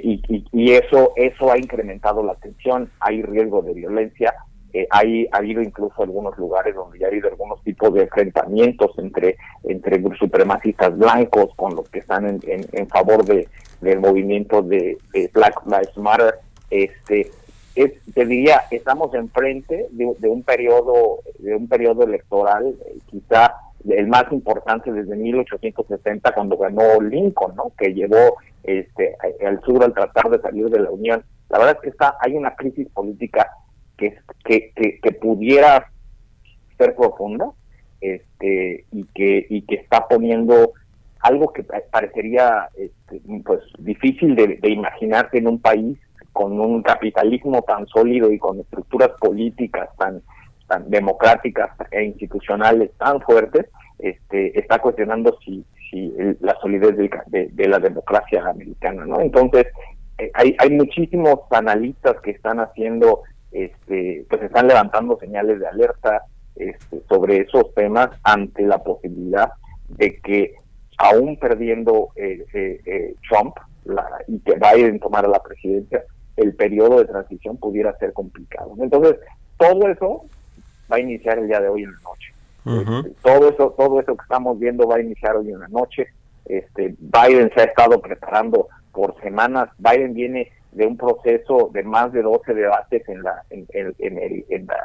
[0.05, 4.35] y, y, y, eso eso ha incrementado la tensión hay riesgo de violencia
[4.73, 8.91] eh, hay ha habido incluso algunos lugares donde ya ha habido algunos tipos de enfrentamientos
[8.99, 13.49] entre entre supremacistas blancos con los que están en, en favor de,
[13.81, 14.99] del movimiento de,
[15.33, 16.35] Black Lives Matter,
[16.71, 17.31] este,
[17.75, 22.75] es, te diría, estamos enfrente de, de un periodo, de un periodo electoral,
[23.11, 23.55] quizá
[23.89, 27.73] el más importante desde 1860 cuando ganó Lincoln, ¿no?
[27.79, 31.25] Que llevó este al sur al tratar de salir de la Unión.
[31.49, 33.51] La verdad es que está hay una crisis política
[33.97, 35.91] que que, que, que pudiera
[36.77, 37.51] ser profunda,
[38.01, 40.73] este y que y que está poniendo
[41.21, 45.99] algo que parecería este, pues difícil de, imaginarse en un país
[46.33, 50.23] con un capitalismo tan sólido y con estructuras políticas tan
[50.69, 53.67] tan democráticas e institucionales tan fuertes
[53.99, 56.95] este está cuestionando si si la solidez
[57.27, 59.67] de, la democracia americana no entonces
[60.19, 66.23] eh, hay hay muchísimos analistas que están haciendo este pues están levantando señales de alerta
[66.59, 69.53] este, sobre esos temas ante la posibilidad
[69.89, 70.55] de que
[70.99, 76.05] aún perdiendo eh, eh, eh, Trump la, y que Biden tomara la presidencia,
[76.37, 78.75] el periodo de transición pudiera ser complicado.
[78.79, 79.17] Entonces,
[79.57, 80.25] todo eso
[80.93, 82.35] va a iniciar el día de hoy en la noche.
[82.67, 86.09] Este, todo eso, todo eso que estamos viendo va a iniciar hoy en la noche.
[86.45, 89.71] Este, Biden se ha estado preparando por semanas.
[89.79, 94.77] Biden viene de un proceso de más de 12 debates en la, en, en, la,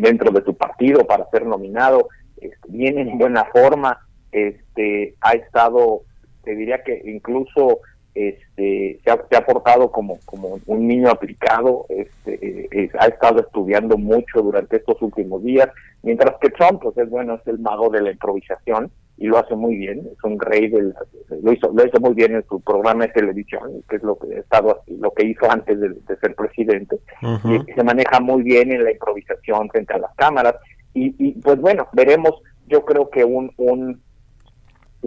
[0.00, 2.08] dentro de su partido para ser nominado.
[2.36, 4.00] Este, viene en buena forma.
[4.34, 6.02] Este, ha estado,
[6.42, 7.82] te diría que incluso
[8.16, 14.78] este, se, ha, portado como, como un niño aplicado, este, ha estado estudiando mucho durante
[14.78, 15.68] estos últimos días,
[16.02, 19.54] mientras que Trump, pues es bueno, es el mago de la improvisación y lo hace
[19.54, 20.94] muy bien, es un rey del,
[21.40, 24.36] lo hizo, lo hizo muy bien en su programa de televisión, que es lo que
[24.36, 28.90] estado, lo que hizo antes de, ser presidente, y se maneja muy bien en la
[28.90, 30.56] improvisación frente a las cámaras,
[30.92, 34.02] y, y pues bueno, veremos, yo creo que un, un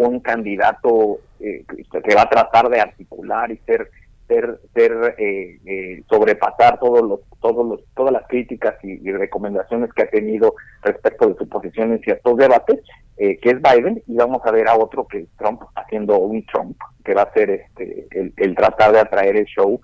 [0.06, 3.90] un candidato eh, que va a tratar de articular y ser
[4.28, 10.04] ser, ser eh, eh, sobrepasar todos los todos los todas las críticas y, recomendaciones que
[10.04, 12.80] ha tenido respecto de su posición en ciertos debates
[13.18, 16.78] que es Biden y vamos a ver a otro que es Trump haciendo un Trump
[17.04, 19.82] que va a ser este el, tratar de atraer el show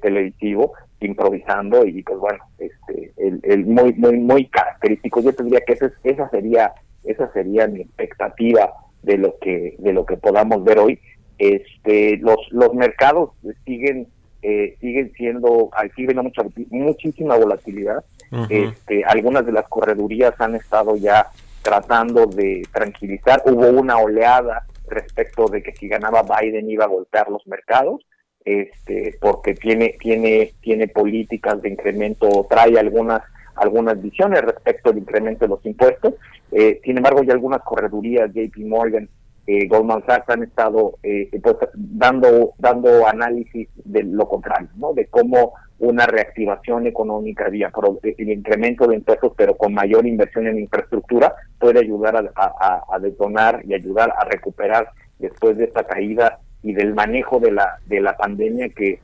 [0.00, 5.20] televisivo improvisando y pues bueno este el, muy muy muy característico.
[5.22, 8.72] Yo tendría que esa, esa sería esa sería mi expectativa
[9.06, 11.00] de lo que de lo que podamos ver hoy.
[11.38, 13.30] Este los los mercados
[13.64, 14.08] siguen
[14.42, 18.04] eh, siguen siendo siguen mucha muchísima volatilidad.
[18.50, 21.28] Este algunas de las corredurías han estado ya
[21.62, 23.42] tratando de tranquilizar.
[23.46, 28.04] Hubo una oleada respecto de que si ganaba Biden iba a golpear los mercados
[28.44, 33.22] este porque tiene tiene tiene políticas de incremento trae algunas
[33.56, 36.14] algunas visiones respecto al incremento de los impuestos.
[36.52, 39.08] Eh, sin embargo, ya algunas corredurías, JP Morgan,
[39.46, 44.92] eh, Goldman Sachs han estado eh, pues, dando dando análisis de lo contrario, ¿no?
[44.92, 47.70] De cómo una reactivación económica vía
[48.02, 53.74] el incremento de impuestos, pero con mayor inversión en infraestructura, puede ayudar a, detonar y
[53.74, 54.88] ayudar a recuperar
[55.18, 59.00] después de esta caída y del manejo de la de la pandemia que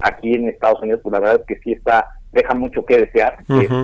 [0.00, 3.38] aquí en Estados Unidos, pues la verdad es que sí está deja mucho que desear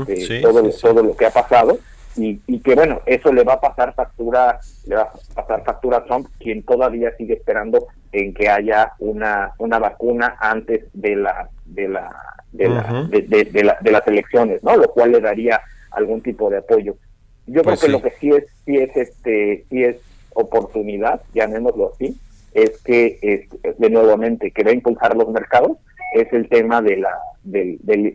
[0.06, 1.78] este, todo, todo lo que ha pasado
[2.16, 5.98] y, y, que bueno, eso le va a pasar factura, le va a pasar factura
[5.98, 11.48] a Trump, quien todavía sigue esperando en que haya una, una vacuna antes de la
[11.64, 12.11] de la
[12.50, 14.76] de, la, de, la, de las elecciones, ¿no?
[14.76, 16.96] Lo cual le daría algún tipo de apoyo.
[17.46, 19.96] Yo creo pues que lo que sí es sí es este sí es
[20.34, 22.16] oportunidad, llamémoslo así,
[22.52, 25.76] es que es, de nuevamente que va a impulsar los mercados
[26.14, 27.10] es el tema de la
[27.44, 28.14] del, del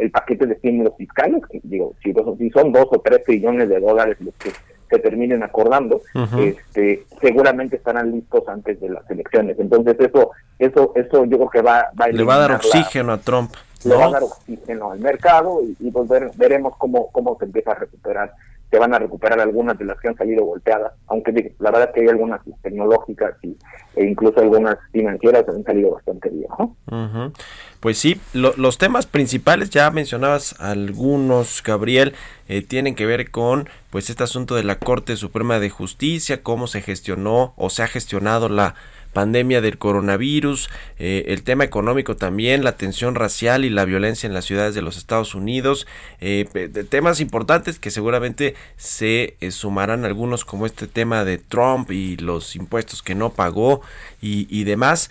[0.00, 3.80] el paquete de estímulos fiscales, que digo, si, si, son dos o tres trillones de
[3.80, 4.50] dólares los que
[4.90, 6.00] se terminen acordando,
[6.38, 9.58] este, seguramente estarán listos antes de las elecciones.
[9.58, 13.12] Entonces eso, eso, eso yo creo que va, va a le va a dar oxígeno
[13.12, 13.52] a Trump.
[13.84, 17.74] Le va a dar oxígeno al mercado y, pues veremos cómo, cómo se empieza a
[17.74, 18.32] recuperar
[18.70, 21.94] se van a recuperar algunas de las que han salido golpeadas, aunque la verdad es
[21.94, 23.56] que hay algunas tecnológicas y,
[23.96, 27.32] e incluso algunas financieras que han salido bastante bien.
[27.80, 32.14] Pues sí, los temas principales, ya mencionabas algunos, Gabriel,
[32.48, 36.66] eh, tienen que ver con pues este asunto de la Corte Suprema de Justicia, cómo
[36.66, 38.74] se gestionó o se ha gestionado la
[39.12, 44.34] pandemia del coronavirus, eh, el tema económico también, la tensión racial y la violencia en
[44.34, 45.86] las ciudades de los Estados Unidos,
[46.20, 46.46] eh,
[46.88, 52.56] temas importantes que seguramente se eh, sumarán algunos como este tema de Trump y los
[52.56, 53.80] impuestos que no pagó
[54.20, 55.10] y, demás.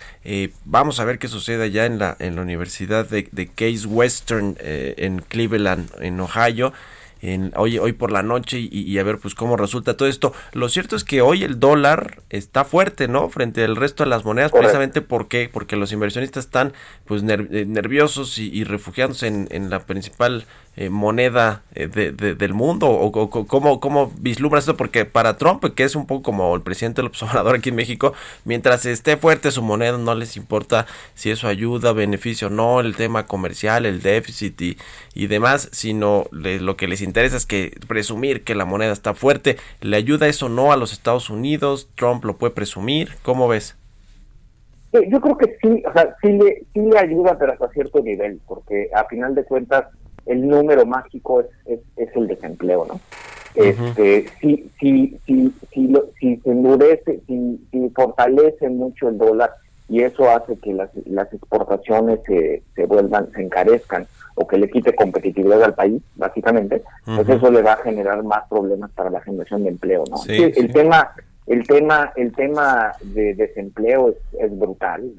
[0.64, 4.56] vamos a ver qué sucede ya en la, en la Universidad de, de Case Western
[4.60, 6.72] en Cleveland, en Ohio
[7.56, 10.32] hoy, hoy por la noche y, a ver pues cómo resulta todo esto.
[10.52, 13.28] Lo cierto es que hoy el dólar está fuerte, ¿no?
[13.28, 16.72] Frente al resto de las monedas, precisamente porque porque los inversionistas están
[17.04, 20.44] pues eh, nerviosos y, refugiándose en, en, la principal
[20.78, 22.88] eh, moneda eh, de, del mundo?
[22.88, 23.10] ¿O,
[23.48, 24.76] cómo, cómo vislumbras esto?
[24.76, 28.12] Porque para Trump, que es un poco como el presidente del observador aquí en México,
[28.44, 32.94] mientras esté fuerte su moneda, no les importa si eso ayuda, beneficio o no, el
[32.94, 34.78] tema comercial, el déficit y,
[35.14, 39.56] y demás, sino lo que les interesa es que presumir que la moneda está fuerte.
[39.80, 41.88] ¿Le ayuda eso no a los Estados Unidos?
[41.96, 43.16] ¿Trump lo puede presumir?
[43.22, 43.76] ¿Cómo ves?
[44.92, 48.40] Yo creo que sí, o sea, sí le, sí le ayuda, pero hasta cierto nivel,
[48.46, 49.88] porque a final de cuentas
[50.28, 53.00] el número mágico es, es, el desempleo, ¿no?
[53.54, 59.50] Este, si, si, si, si, si se endurece, si, si fortalece mucho el dólar
[59.88, 64.70] y eso hace que las, las exportaciones se, se vuelvan, se encarezcan o que le
[64.70, 69.20] quite competitividad al país, básicamente, pues eso le va a generar más problemas para la
[69.22, 70.18] generación de empleo, ¿no?
[70.28, 71.10] el tema
[71.48, 75.12] el tema, el tema de desempleo es, brutal.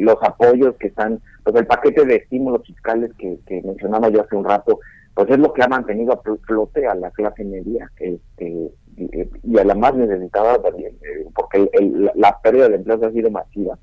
[0.00, 4.44] los apoyos que están, pues el paquete de estímulos fiscales que, mencionaba yo hace un
[4.44, 4.80] rato,
[5.14, 9.64] pues es lo que ha mantenido a flote a la clase media este, y, a
[9.64, 11.68] la más necesitada también, eh, porque
[12.14, 13.78] la pérdida de empleo ha sido masiva.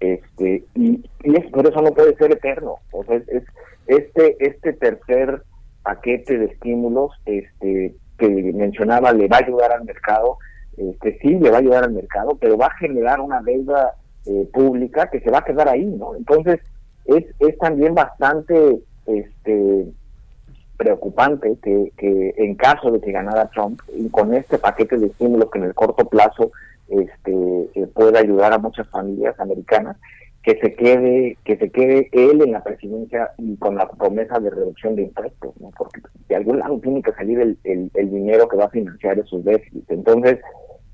[0.00, 2.76] Este, y, y por eso no puede ser eterno.
[2.92, 3.42] O sea, es,
[3.88, 5.42] este, este tercer
[5.82, 10.38] paquete de estímulos este, que mencionaba le va a ayudar al mercado
[10.78, 13.94] este, sí le va a ayudar al mercado, pero va a generar una deuda
[14.26, 16.14] eh, pública que se va a quedar ahí, ¿no?
[16.14, 16.60] Entonces,
[17.04, 19.86] es, es también bastante este,
[20.76, 25.50] preocupante que, que en caso de que ganara Trump, y con este paquete de estímulos
[25.50, 26.52] que en el corto plazo
[26.88, 27.32] este,
[27.74, 29.96] eh, pueda ayudar a muchas familias americanas,
[30.42, 34.50] que se quede que se quede él en la presidencia y con la promesa de
[34.50, 35.70] reducción de impuestos, ¿no?
[35.76, 39.44] porque de algún lado tiene que salir el, el dinero que va a financiar esos
[39.44, 39.90] déficits.
[39.90, 40.38] Entonces,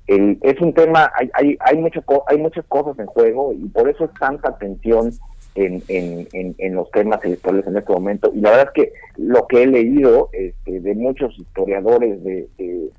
[0.07, 4.05] es un tema, hay, hay, hay, mucho, hay muchas cosas en juego y por eso
[4.05, 5.11] es tanta atención
[5.55, 8.31] en, en, en, los temas electorales en este momento.
[8.33, 12.47] Y la verdad es que lo que he leído este, de muchos historiadores de,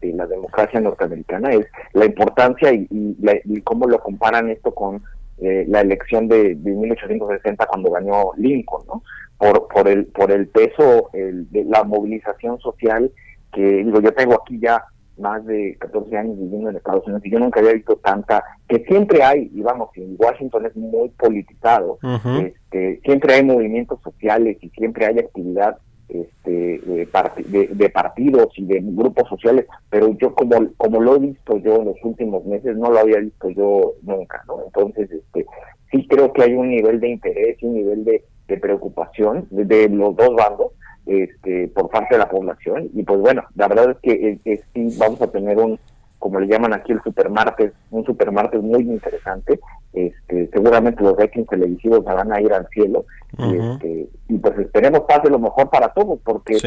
[0.00, 5.02] la democracia norteamericana es la importancia y, y, cómo lo comparan esto con
[5.42, 9.02] eh, la elección de, de 1860 cuando ganó Lincoln, ¿no?
[9.36, 13.12] Por, por, el, por el peso el, de la movilización social
[13.52, 14.82] que, digo, yo tengo aquí ya
[15.19, 18.85] más de 14 años viviendo en Estados Unidos y yo nunca había visto tanta, que
[18.85, 21.99] siempre hay, y vamos, en Washington es muy politizado,
[22.43, 28.81] este, siempre hay movimientos sociales y siempre hay actividad este, de, de, partidos y de
[28.81, 32.91] grupos sociales, pero yo como, como lo he visto yo en los últimos meses, no
[32.91, 34.62] lo había visto yo nunca, ¿no?
[34.64, 35.47] Entonces, este,
[35.91, 38.23] sí creo que hay un nivel de interés y un nivel de,
[38.61, 40.71] preocupación de los dos bandos,
[41.07, 42.90] este, por parte de la población.
[42.94, 45.78] Y pues bueno, la verdad es que es, vamos a tener un,
[46.18, 49.61] como le llaman aquí el supermartes, un supermartes muy interesante.
[49.92, 53.07] Este, seguramente los ratings televisivos van a ir al cielo.
[53.38, 56.59] y, este, y pues esperemos pase lo mejor para todos, porque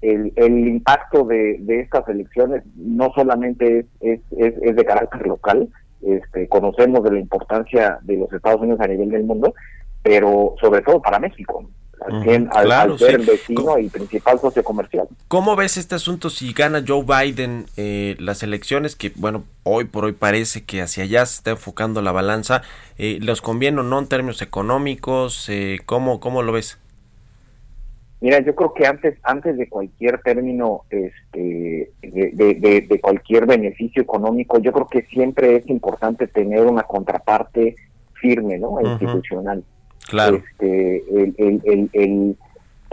[0.00, 5.26] el, el impacto de, de estas elecciones no solamente es, es, es, es de carácter
[5.26, 5.68] local,
[6.02, 9.54] este, conocemos de la importancia de los Estados Unidos a nivel del mundo,
[10.02, 11.64] pero sobre todo para México
[12.52, 15.08] al, ser vecino y principal socio comercial.
[15.28, 20.04] ¿Cómo ves este asunto si gana Joe Biden eh, las elecciones, que bueno, hoy por
[20.04, 22.62] hoy parece que hacia allá se está enfocando la balanza,
[22.98, 25.48] eh, ¿los conviene o no en términos económicos?
[25.48, 26.78] Eh, ¿cómo, ¿Cómo lo ves?
[28.20, 34.60] Mira, yo creo que antes, antes de cualquier término, este, de, de, cualquier beneficio económico,
[34.60, 37.74] yo creo que siempre es importante tener una contraparte
[38.14, 38.80] firme, ¿no?
[38.80, 39.64] Institucional.
[40.12, 40.36] Claro.
[40.36, 42.36] Este, el, el,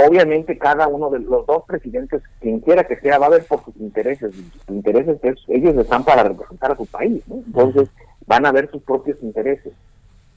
[0.07, 3.61] obviamente cada uno de los dos presidentes, quien quiera que sea, va a ver por
[3.65, 4.33] sus intereses.
[4.33, 7.89] Sus intereses, ellos están para representar a su país, entonces
[8.25, 9.73] van a ver sus propios intereses.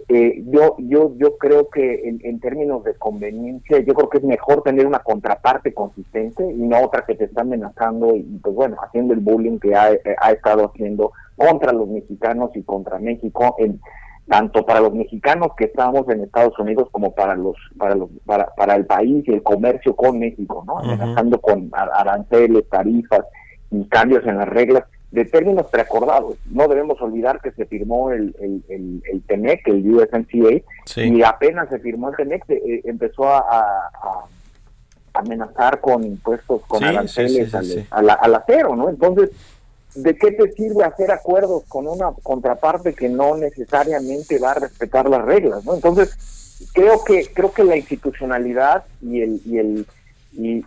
[0.08, 4.64] Eh, yo, yo, yo creo que en, términos de conveniencia, yo creo que es mejor
[4.64, 9.14] tener una contraparte consistente y no otra que te está amenazando y, pues bueno, haciendo
[9.14, 13.78] el bullying que ha, ha estado haciendo contra los mexicanos y contra México en,
[14.28, 18.46] tanto para los mexicanos que estamos en Estados Unidos como para los para los para,
[18.54, 20.78] para el país y el comercio con México, ¿no?
[20.78, 23.24] Amenazando con aranceles, tarifas
[23.70, 26.36] y cambios en las reglas de términos preacordados.
[26.50, 30.62] No debemos olvidar que se firmó el, el, el, el TEMEC, el USMCA,
[30.96, 34.24] y apenas se firmó el TEMEC, eh, empezó a,
[35.14, 38.88] amenazar con impuestos, con aranceles al, al acero, ¿no?
[38.88, 39.30] Entonces,
[39.94, 45.08] ¿de qué te sirve hacer acuerdos con una contraparte que no necesariamente va a respetar
[45.08, 45.64] las reglas?
[45.64, 45.74] ¿no?
[45.74, 46.16] Entonces,
[46.72, 49.86] creo que creo que la institucionalidad y el y el
[50.34, 50.64] y,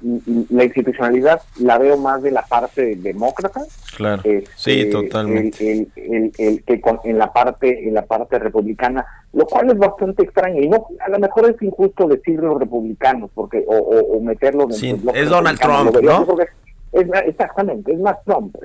[0.51, 3.61] la institucionalidad la veo más de la parte demócrata
[3.97, 9.03] claro este, sí totalmente el, el, que en la parte en la parte republicana
[9.33, 13.31] lo cual es bastante extraño y no a lo mejor es injusto decir los republicanos
[13.33, 16.27] porque o, o, meterlos en es Donald Trump no
[16.95, 18.55] es, exactamente, es más Trump.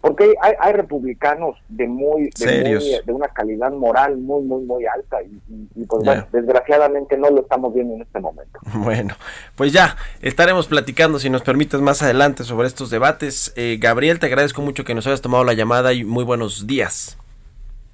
[0.00, 5.84] porque hay, hay, republicanos de muy de, una calidad moral muy, muy, muy alta y,
[5.84, 6.02] pues
[6.32, 8.58] desgraciadamente no lo estamos viendo en este momento.
[8.86, 9.14] Bueno,
[9.56, 13.52] pues ya estaremos platicando, si nos permites, más adelante sobre estos debates.
[13.56, 17.18] Eh, Gabriel, te agradezco mucho que nos hayas tomado la llamada y muy buenos días.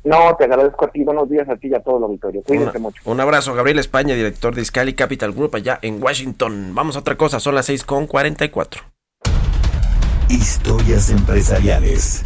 [0.04, 1.04] No, te agradezco a ti.
[1.04, 2.42] Buenos días a ti y a todo el auditorio.
[2.42, 3.00] Cuídense mucho.
[3.06, 6.74] Un abrazo, Gabriel España, director de Scali Capital Group allá en Washington.
[6.74, 8.91] Vamos a otra cosa, son las 6 con 44.
[10.32, 12.24] Historias empresariales.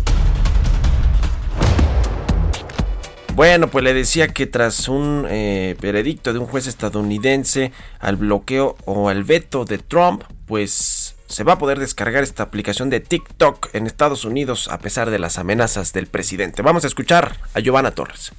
[3.35, 8.77] Bueno, pues le decía que tras un eh, veredicto de un juez estadounidense al bloqueo
[8.85, 13.71] o al veto de Trump pues se va a poder descargar esta aplicación de TikTok
[13.75, 16.63] en Estados Unidos a pesar de las amenazas del presidente.
[16.63, 18.31] Vamos a escuchar a Giovanna Torres.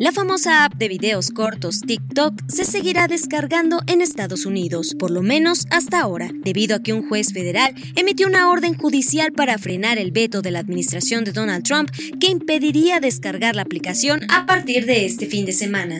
[0.00, 5.22] La famosa app de videos cortos TikTok se seguirá descargando en Estados Unidos, por lo
[5.22, 9.98] menos hasta ahora, debido a que un juez federal emitió una orden judicial para frenar
[9.98, 11.90] el veto de la administración de Donald Trump
[12.20, 15.98] que impediría descargar la aplicación a partir de este fin de semana.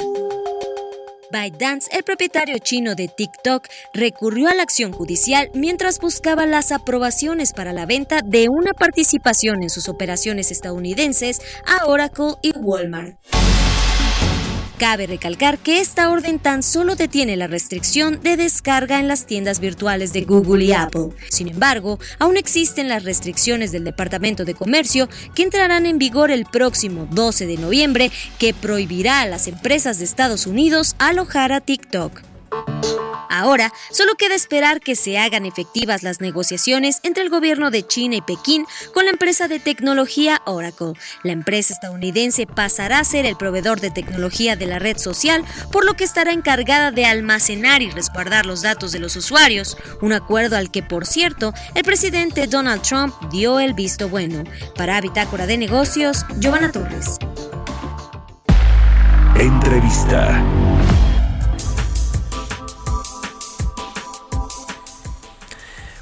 [1.32, 7.53] ByteDance, el propietario chino de TikTok, recurrió a la acción judicial mientras buscaba las aprobaciones
[7.53, 13.16] para la venta de una participación en sus operaciones estadounidenses a Oracle y Walmart.
[14.79, 19.59] Cabe recalcar que esta orden tan solo detiene la restricción de descarga en las tiendas
[19.59, 21.09] virtuales de Google y Apple.
[21.31, 26.45] Sin embargo, aún existen las restricciones del Departamento de Comercio que entrarán en vigor el
[26.45, 32.38] próximo 12 de noviembre que prohibirá a las empresas de Estados Unidos alojar a TikTok.
[33.38, 38.16] Ahora, solo queda esperar que se hagan efectivas las negociaciones entre el gobierno de China
[38.16, 40.94] y Pekín con la empresa de tecnología Oracle.
[41.22, 45.84] La empresa estadounidense pasará a ser el proveedor de tecnología de la red social, por
[45.84, 50.56] lo que estará encargada de almacenar y resguardar los datos de los usuarios, un acuerdo
[50.56, 54.42] al que, por cierto, el presidente Donald Trump dio el visto bueno.
[54.74, 57.18] Para Bitácora de Negocios, Giovanna Torres.
[59.36, 60.42] Entrevista.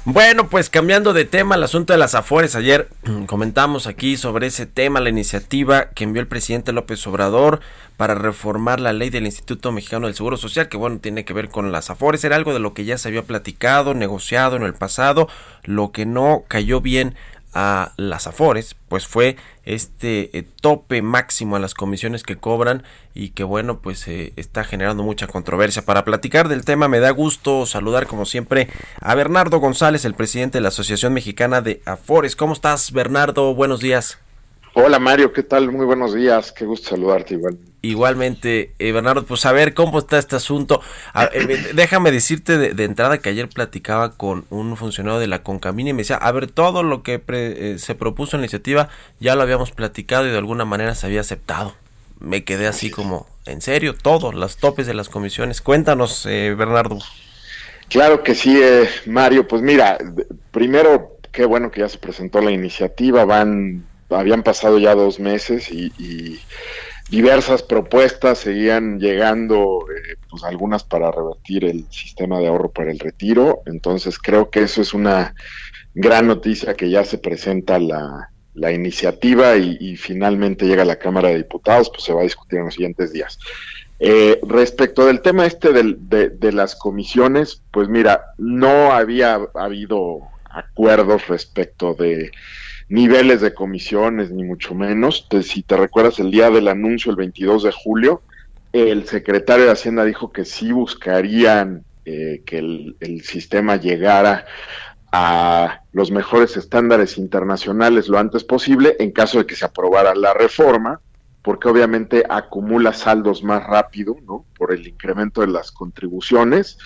[0.09, 2.55] Bueno, pues cambiando de tema, el asunto de las Afores.
[2.55, 2.87] Ayer
[3.25, 7.59] comentamos aquí sobre ese tema, la iniciativa que envió el presidente López Obrador
[7.97, 11.49] para reformar la ley del Instituto Mexicano del Seguro Social, que bueno, tiene que ver
[11.49, 12.23] con las Afores.
[12.23, 15.27] Era algo de lo que ya se había platicado, negociado en el pasado.
[15.65, 17.15] Lo que no cayó bien
[17.59, 19.35] a las Afores, pues fue
[19.65, 22.83] este eh, tope máximo a las comisiones que cobran
[23.15, 25.81] y que bueno, pues eh, está generando mucha controversia.
[25.81, 28.67] Para platicar del tema me da gusto saludar como siempre
[29.01, 32.35] a Bernardo González, el presidente de la Asociación Mexicana de Afores.
[32.35, 33.55] ¿Cómo estás, Bernardo?
[33.55, 34.19] Buenos días.
[34.75, 35.71] Hola Mario, ¿qué tal?
[35.71, 37.57] Muy buenos días, qué gusto saludarte igual.
[37.83, 40.81] Igualmente, eh, Bernardo, pues a ver cómo está este asunto.
[41.13, 45.43] A, eh, déjame decirte de, de, entrada que ayer platicaba con un funcionario de la
[45.43, 48.45] Concamina y me decía, a ver, todo lo que pre, eh, se propuso en la
[48.45, 51.75] iniciativa ya lo habíamos platicado y de alguna manera se había aceptado.
[52.19, 55.61] Me quedé así como, en serio, todo, los topes de las comisiones.
[55.61, 56.97] Cuéntanos, eh, Bernardo.
[57.89, 59.47] Claro que sí, eh, Mario.
[59.47, 59.99] Pues mira,
[60.51, 65.69] primero, qué bueno que ya se presentó la iniciativa, van habían pasado ya dos meses
[65.69, 66.39] y, y
[67.09, 72.99] diversas propuestas seguían llegando, eh, pues algunas para revertir el sistema de ahorro para el
[72.99, 73.61] retiro.
[73.65, 75.33] Entonces creo que eso es una
[75.93, 78.31] gran noticia que ya se presenta la,
[78.71, 82.57] iniciativa y, y, finalmente llega a la Cámara de Diputados, pues se va a discutir
[82.57, 83.37] en los siguientes días.
[83.99, 90.21] Eh, respecto del tema este del, de, de las comisiones, pues mira, no había habido
[90.49, 92.31] acuerdos respecto de
[92.89, 95.27] niveles de comisiones, ni mucho menos.
[95.29, 98.21] Te, si te recuerdas, el día del anuncio, el 22 de julio,
[98.73, 104.45] el secretario de Hacienda dijo que sí buscarían eh, que el, el, sistema llegara
[105.11, 110.33] a los mejores estándares internacionales lo antes posible en caso de que se aprobara la
[110.33, 111.01] reforma,
[111.41, 114.45] porque obviamente acumula saldos más rápido, ¿no?
[114.57, 116.77] Por el incremento de las contribuciones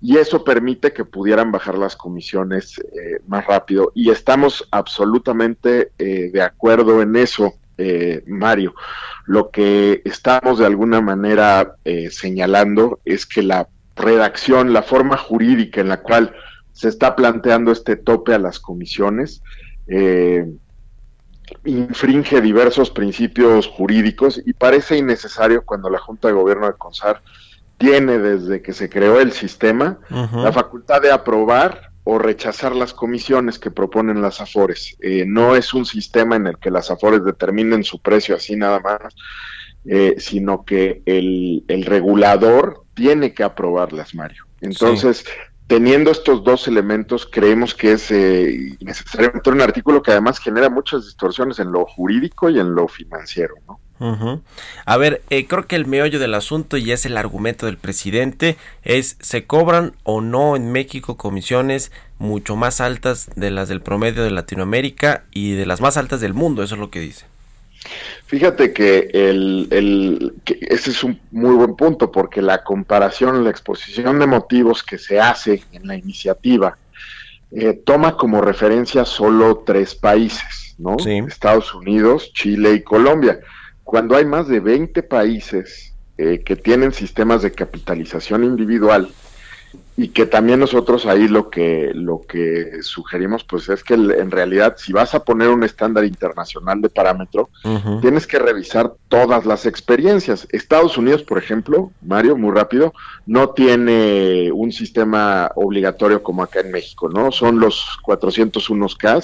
[0.00, 3.90] y eso permite que pudieran bajar las comisiones eh, más rápido.
[3.94, 8.74] Y estamos absolutamente eh, de acuerdo en eso, eh, Mario.
[9.26, 15.80] Lo que estamos de alguna manera eh, señalando es que la redacción, la forma jurídica
[15.80, 16.32] en la cual
[16.72, 19.42] se está planteando este tope a las comisiones,
[21.64, 27.22] infringe diversos principios jurídicos y parece innecesario cuando la Junta de Gobierno de CONSAR
[27.78, 30.42] tiene desde que se creó el sistema uh -huh.
[30.42, 34.96] la facultad de aprobar o rechazar las comisiones que proponen las AFORES.
[35.00, 38.80] Eh, no es un sistema en el que las AFORES determinen su precio así nada
[38.80, 39.14] más,
[39.84, 44.46] eh, sino que el, el, regulador tiene que aprobarlas, Mario.
[44.62, 45.24] Entonces, sí.
[45.66, 51.04] teniendo estos dos elementos, creemos que es eh, necesario un artículo que además genera muchas
[51.04, 53.80] distorsiones en lo jurídico y en lo financiero, ¿no?
[54.00, 54.40] Uh -huh.
[54.84, 58.56] A ver, eh, creo que el meollo del asunto y es el argumento del presidente
[58.84, 64.22] es se cobran o no en México comisiones mucho más altas de las del promedio
[64.22, 67.26] de Latinoamérica y de las más altas del mundo, eso es lo que dice.
[68.26, 73.50] Fíjate que, el, el, que ese es un muy buen punto porque la comparación, la
[73.50, 76.76] exposición de motivos que se hace en la iniciativa
[77.50, 80.96] eh, toma como referencia solo tres países, ¿no?
[80.98, 81.18] Sí.
[81.26, 83.40] Estados Unidos, Chile y Colombia
[83.88, 89.08] cuando hay más de 20 países eh, que tienen sistemas de capitalización individual
[89.96, 94.76] y que también nosotros ahí lo que lo que sugerimos pues es que en realidad
[94.76, 97.48] si vas a poner un estándar internacional de parámetro
[98.02, 100.46] tienes que revisar todas las experiencias.
[100.50, 102.92] Estados Unidos por ejemplo Mario muy rápido
[103.24, 109.20] no tiene un sistema obligatorio como acá en México no son los 401 k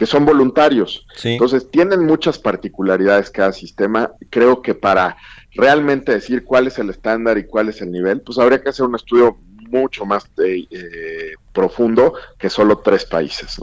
[0.00, 1.06] que son voluntarios.
[1.24, 4.12] Entonces tienen muchas particularidades cada sistema.
[4.30, 5.18] Creo que para
[5.52, 8.86] realmente decir cuál es el estándar y cuál es el nivel pues habría que hacer
[8.86, 9.36] un estudio
[9.68, 13.60] mucho más eh, eh, profundo que solo tres países.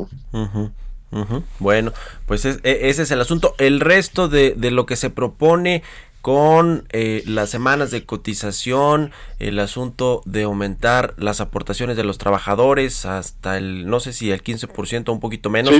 [1.60, 1.93] Bueno,
[2.26, 3.55] pues e, ese es el asunto.
[3.58, 5.84] El resto de, lo que se propone
[6.22, 13.05] con eh, las semanas de cotización, el asunto de aumentar las aportaciones de los trabajadores
[13.05, 15.74] hasta el, no sé si el 15% o un poquito menos,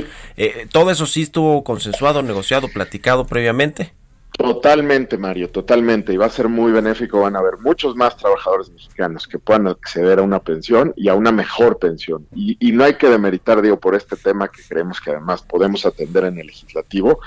[0.72, 3.92] todo eso sí estuvo consensuado, negociado, platicado previamente.
[4.38, 6.12] Totalmente, Mario, totalmente.
[6.12, 7.22] Y va a ser muy benéfico.
[7.22, 11.16] Van a haber muchos más trabajadores mexicanos que puedan acceder a una pensión y a
[11.16, 12.24] una mejor pensión.
[12.32, 16.22] Y, no hay que demeritar, digo, por este tema que creemos que además podemos atender
[16.26, 17.18] en el legislativo.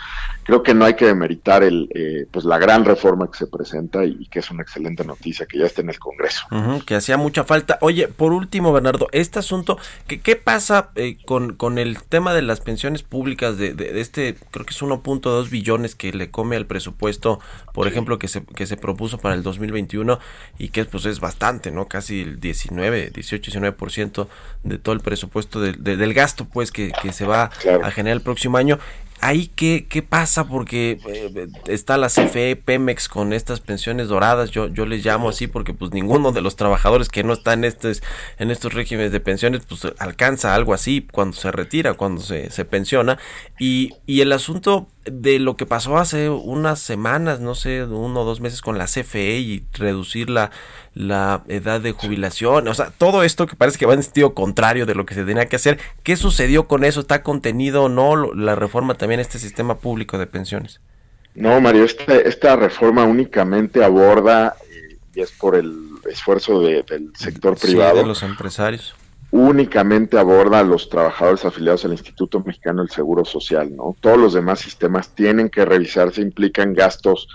[0.46, 4.06] Creo que no hay que demeritar el, eh, pues la gran reforma que se presenta
[4.06, 6.46] y, que es una excelente noticia que ya esté en el Congreso.
[6.86, 7.78] que hacía mucha falta.
[7.82, 12.42] Oye, por último, Bernardo, este asunto, ¿qué, qué pasa eh, con, con el tema de
[12.42, 16.68] las pensiones públicas de, de este, creo que es 1.2 billones que le come al
[16.68, 17.01] presupuesto?
[17.02, 17.40] Puesto,
[17.74, 20.20] por ejemplo, que se, que se propuso para el 2021
[20.60, 21.88] y que pues es bastante, ¿no?
[21.88, 24.28] Casi el 19, 18, 19%
[24.64, 27.46] de todo el presupuesto del gasto pues que, que se va
[27.84, 28.78] a generar el próximo año.
[29.24, 34.68] Ahí qué, qué pasa porque eh, está la CFE, Pemex con estas pensiones doradas, yo,
[34.68, 38.02] yo les llamo así porque pues ninguno de los trabajadores que no están en estos,
[38.40, 42.66] en estos regímenes de pensiones pues alcanza algo así cuando se retira, cuando se, se
[42.66, 43.20] pensiona.
[43.60, 48.26] Y, y el asunto de lo que pasó hace unas semanas, no sé, uno o
[48.26, 50.52] dos meses con la CFE y reducir la,
[50.94, 54.86] la edad de jubilación, o sea, todo esto que parece que va en sentido contrario
[54.86, 57.00] de lo que se tenía que hacer, ¿qué sucedió con eso?
[57.00, 60.82] ¿Está contenido o no la reforma también este sistema público de pensiones?
[61.34, 65.74] No, Mario, esta, esta reforma únicamente aborda, eh, y es por el
[66.10, 67.98] esfuerzo del sector privado.
[67.98, 68.96] de los empresarios
[69.32, 73.96] únicamente aborda a los trabajadores afiliados al Instituto Mexicano del Seguro Social, ¿no?
[74.02, 77.30] Todos los demás sistemas tienen que revisarse, implican gastos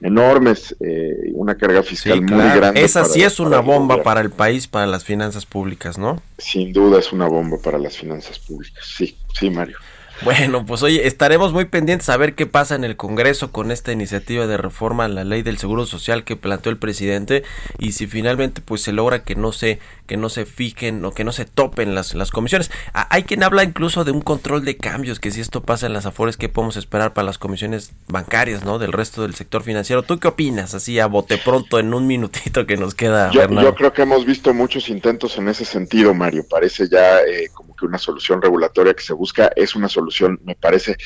[0.00, 2.82] enormes, eh, una carga fiscal muy grande.
[2.82, 6.22] Esa sí es una bomba para el país, para las finanzas públicas, ¿no?
[6.38, 9.76] Sin duda es una bomba para las finanzas públicas, sí, sí, Mario.
[10.22, 13.92] Bueno, pues oye, estaremos muy pendientes a ver qué pasa en el Congreso con esta
[13.92, 17.42] iniciativa de reforma a la ley del Seguro Social que planteó el presidente
[17.78, 19.78] y si finalmente pues se logra que no se
[20.10, 22.72] que no se fijen o que no se topen las, las comisiones.
[22.94, 25.92] Ah, hay quien habla incluso de un control de cambios, que si esto pasa en
[25.92, 28.80] las afores, ¿qué podemos esperar para las comisiones bancarias, no?
[28.80, 30.02] Del resto del sector financiero.
[30.02, 30.74] ¿Tú qué opinas?
[30.74, 33.30] Así a bote pronto en un minutito que nos queda.
[33.30, 36.44] Yo, yo creo que hemos visto muchos intentos en ese sentido, Mario.
[36.50, 40.54] Parece ya eh, como que una solución regulatoria que se busca es una solución, me
[40.54, 40.96] parece,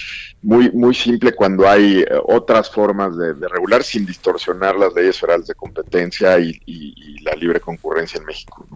[0.42, 5.46] muy, muy simple cuando hay eh, otras formas de, regular sin distorsionar las leyes federales
[5.46, 6.60] de competencia y,
[7.22, 8.66] la libre concurrencia en México.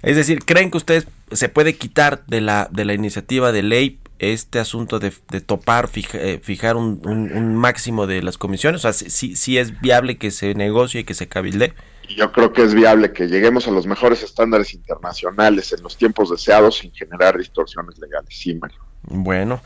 [0.00, 3.98] Es decir, ¿creen que ustedes se puede quitar de la, de la iniciativa de ley
[4.18, 5.10] este asunto de,
[5.44, 8.82] topar, eh, fijar un, máximo de las comisiones?
[8.86, 11.74] O sea, si es viable que se negocie y que se cabilde.
[12.16, 16.30] Yo creo que es viable que lleguemos a los mejores estándares internacionales en los tiempos
[16.30, 18.30] deseados sin generar distorsiones legales.
[18.30, 18.78] Sí, Mario.
[19.02, 19.62] Bueno,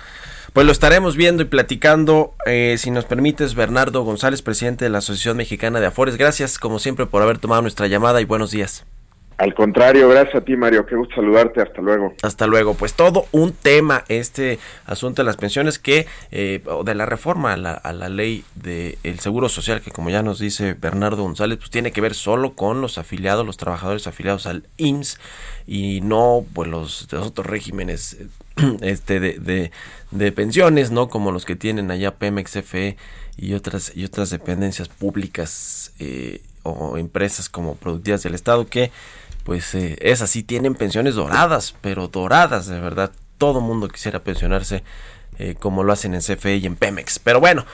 [0.52, 2.34] pues lo estaremos viendo y platicando.
[2.46, 6.16] Eh, si nos permites, Bernardo González, presidente de la Asociación Mexicana de Afores.
[6.16, 8.84] Gracias, como siempre, por haber tomado nuestra llamada y buenos días.
[9.36, 12.14] Al contrario, gracias a ti Mario, qué gusto saludarte, hasta luego.
[12.22, 17.04] Hasta luego, pues todo un tema este asunto de las pensiones que, eh, de la
[17.04, 21.70] reforma a la, ley del Seguro Social, que como ya nos dice Bernardo González, pues
[21.70, 25.18] tiene que ver solo con los afiliados, los trabajadores afiliados al IMSS
[25.66, 28.18] y no pues los, otros regímenes
[28.82, 29.72] este de,
[30.10, 31.08] de, pensiones, ¿no?
[31.08, 32.96] Como los que tienen allá Pemex, CFE
[33.36, 38.90] y otras, y otras dependencias públicas eh, o empresas como productivas del Estado que
[39.44, 43.12] pues eh, es así, tienen pensiones doradas, pero doradas, de verdad.
[43.38, 44.82] Todo mundo quisiera pensionarse
[45.38, 47.18] eh, como lo hacen en CFE y en Pemex.
[47.18, 47.64] Pero bueno,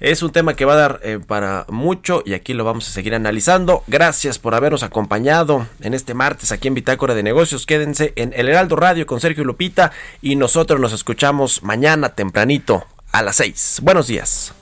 [0.00, 2.90] es un tema que va a dar eh, para mucho y aquí lo vamos a
[2.90, 3.84] seguir analizando.
[3.86, 7.66] Gracias por habernos acompañado en este martes aquí en Bitácora de Negocios.
[7.66, 13.22] Quédense en El Heraldo Radio con Sergio Lupita y nosotros nos escuchamos mañana tempranito a
[13.22, 13.80] las 6.
[13.82, 14.54] Buenos días.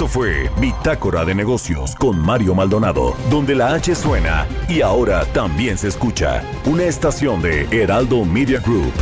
[0.00, 5.76] Esto fue Bitácora de Negocios con Mario Maldonado, donde la H suena y ahora también
[5.76, 6.42] se escucha.
[6.64, 8.94] Una estación de Heraldo Media Group.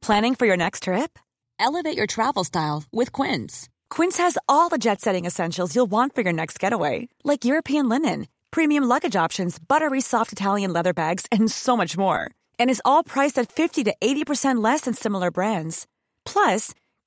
[0.00, 1.18] Planning for your next trip?
[1.58, 3.68] Elevate your travel style with Quince.
[3.90, 7.88] Quince has all the jet setting essentials you'll want for your next getaway, like European
[7.88, 12.30] linen, premium luggage options, buttery soft Italian leather bags, and so much more.
[12.60, 15.88] And is all priced at 50 to 80% less than similar brands.
[16.24, 16.72] Plus,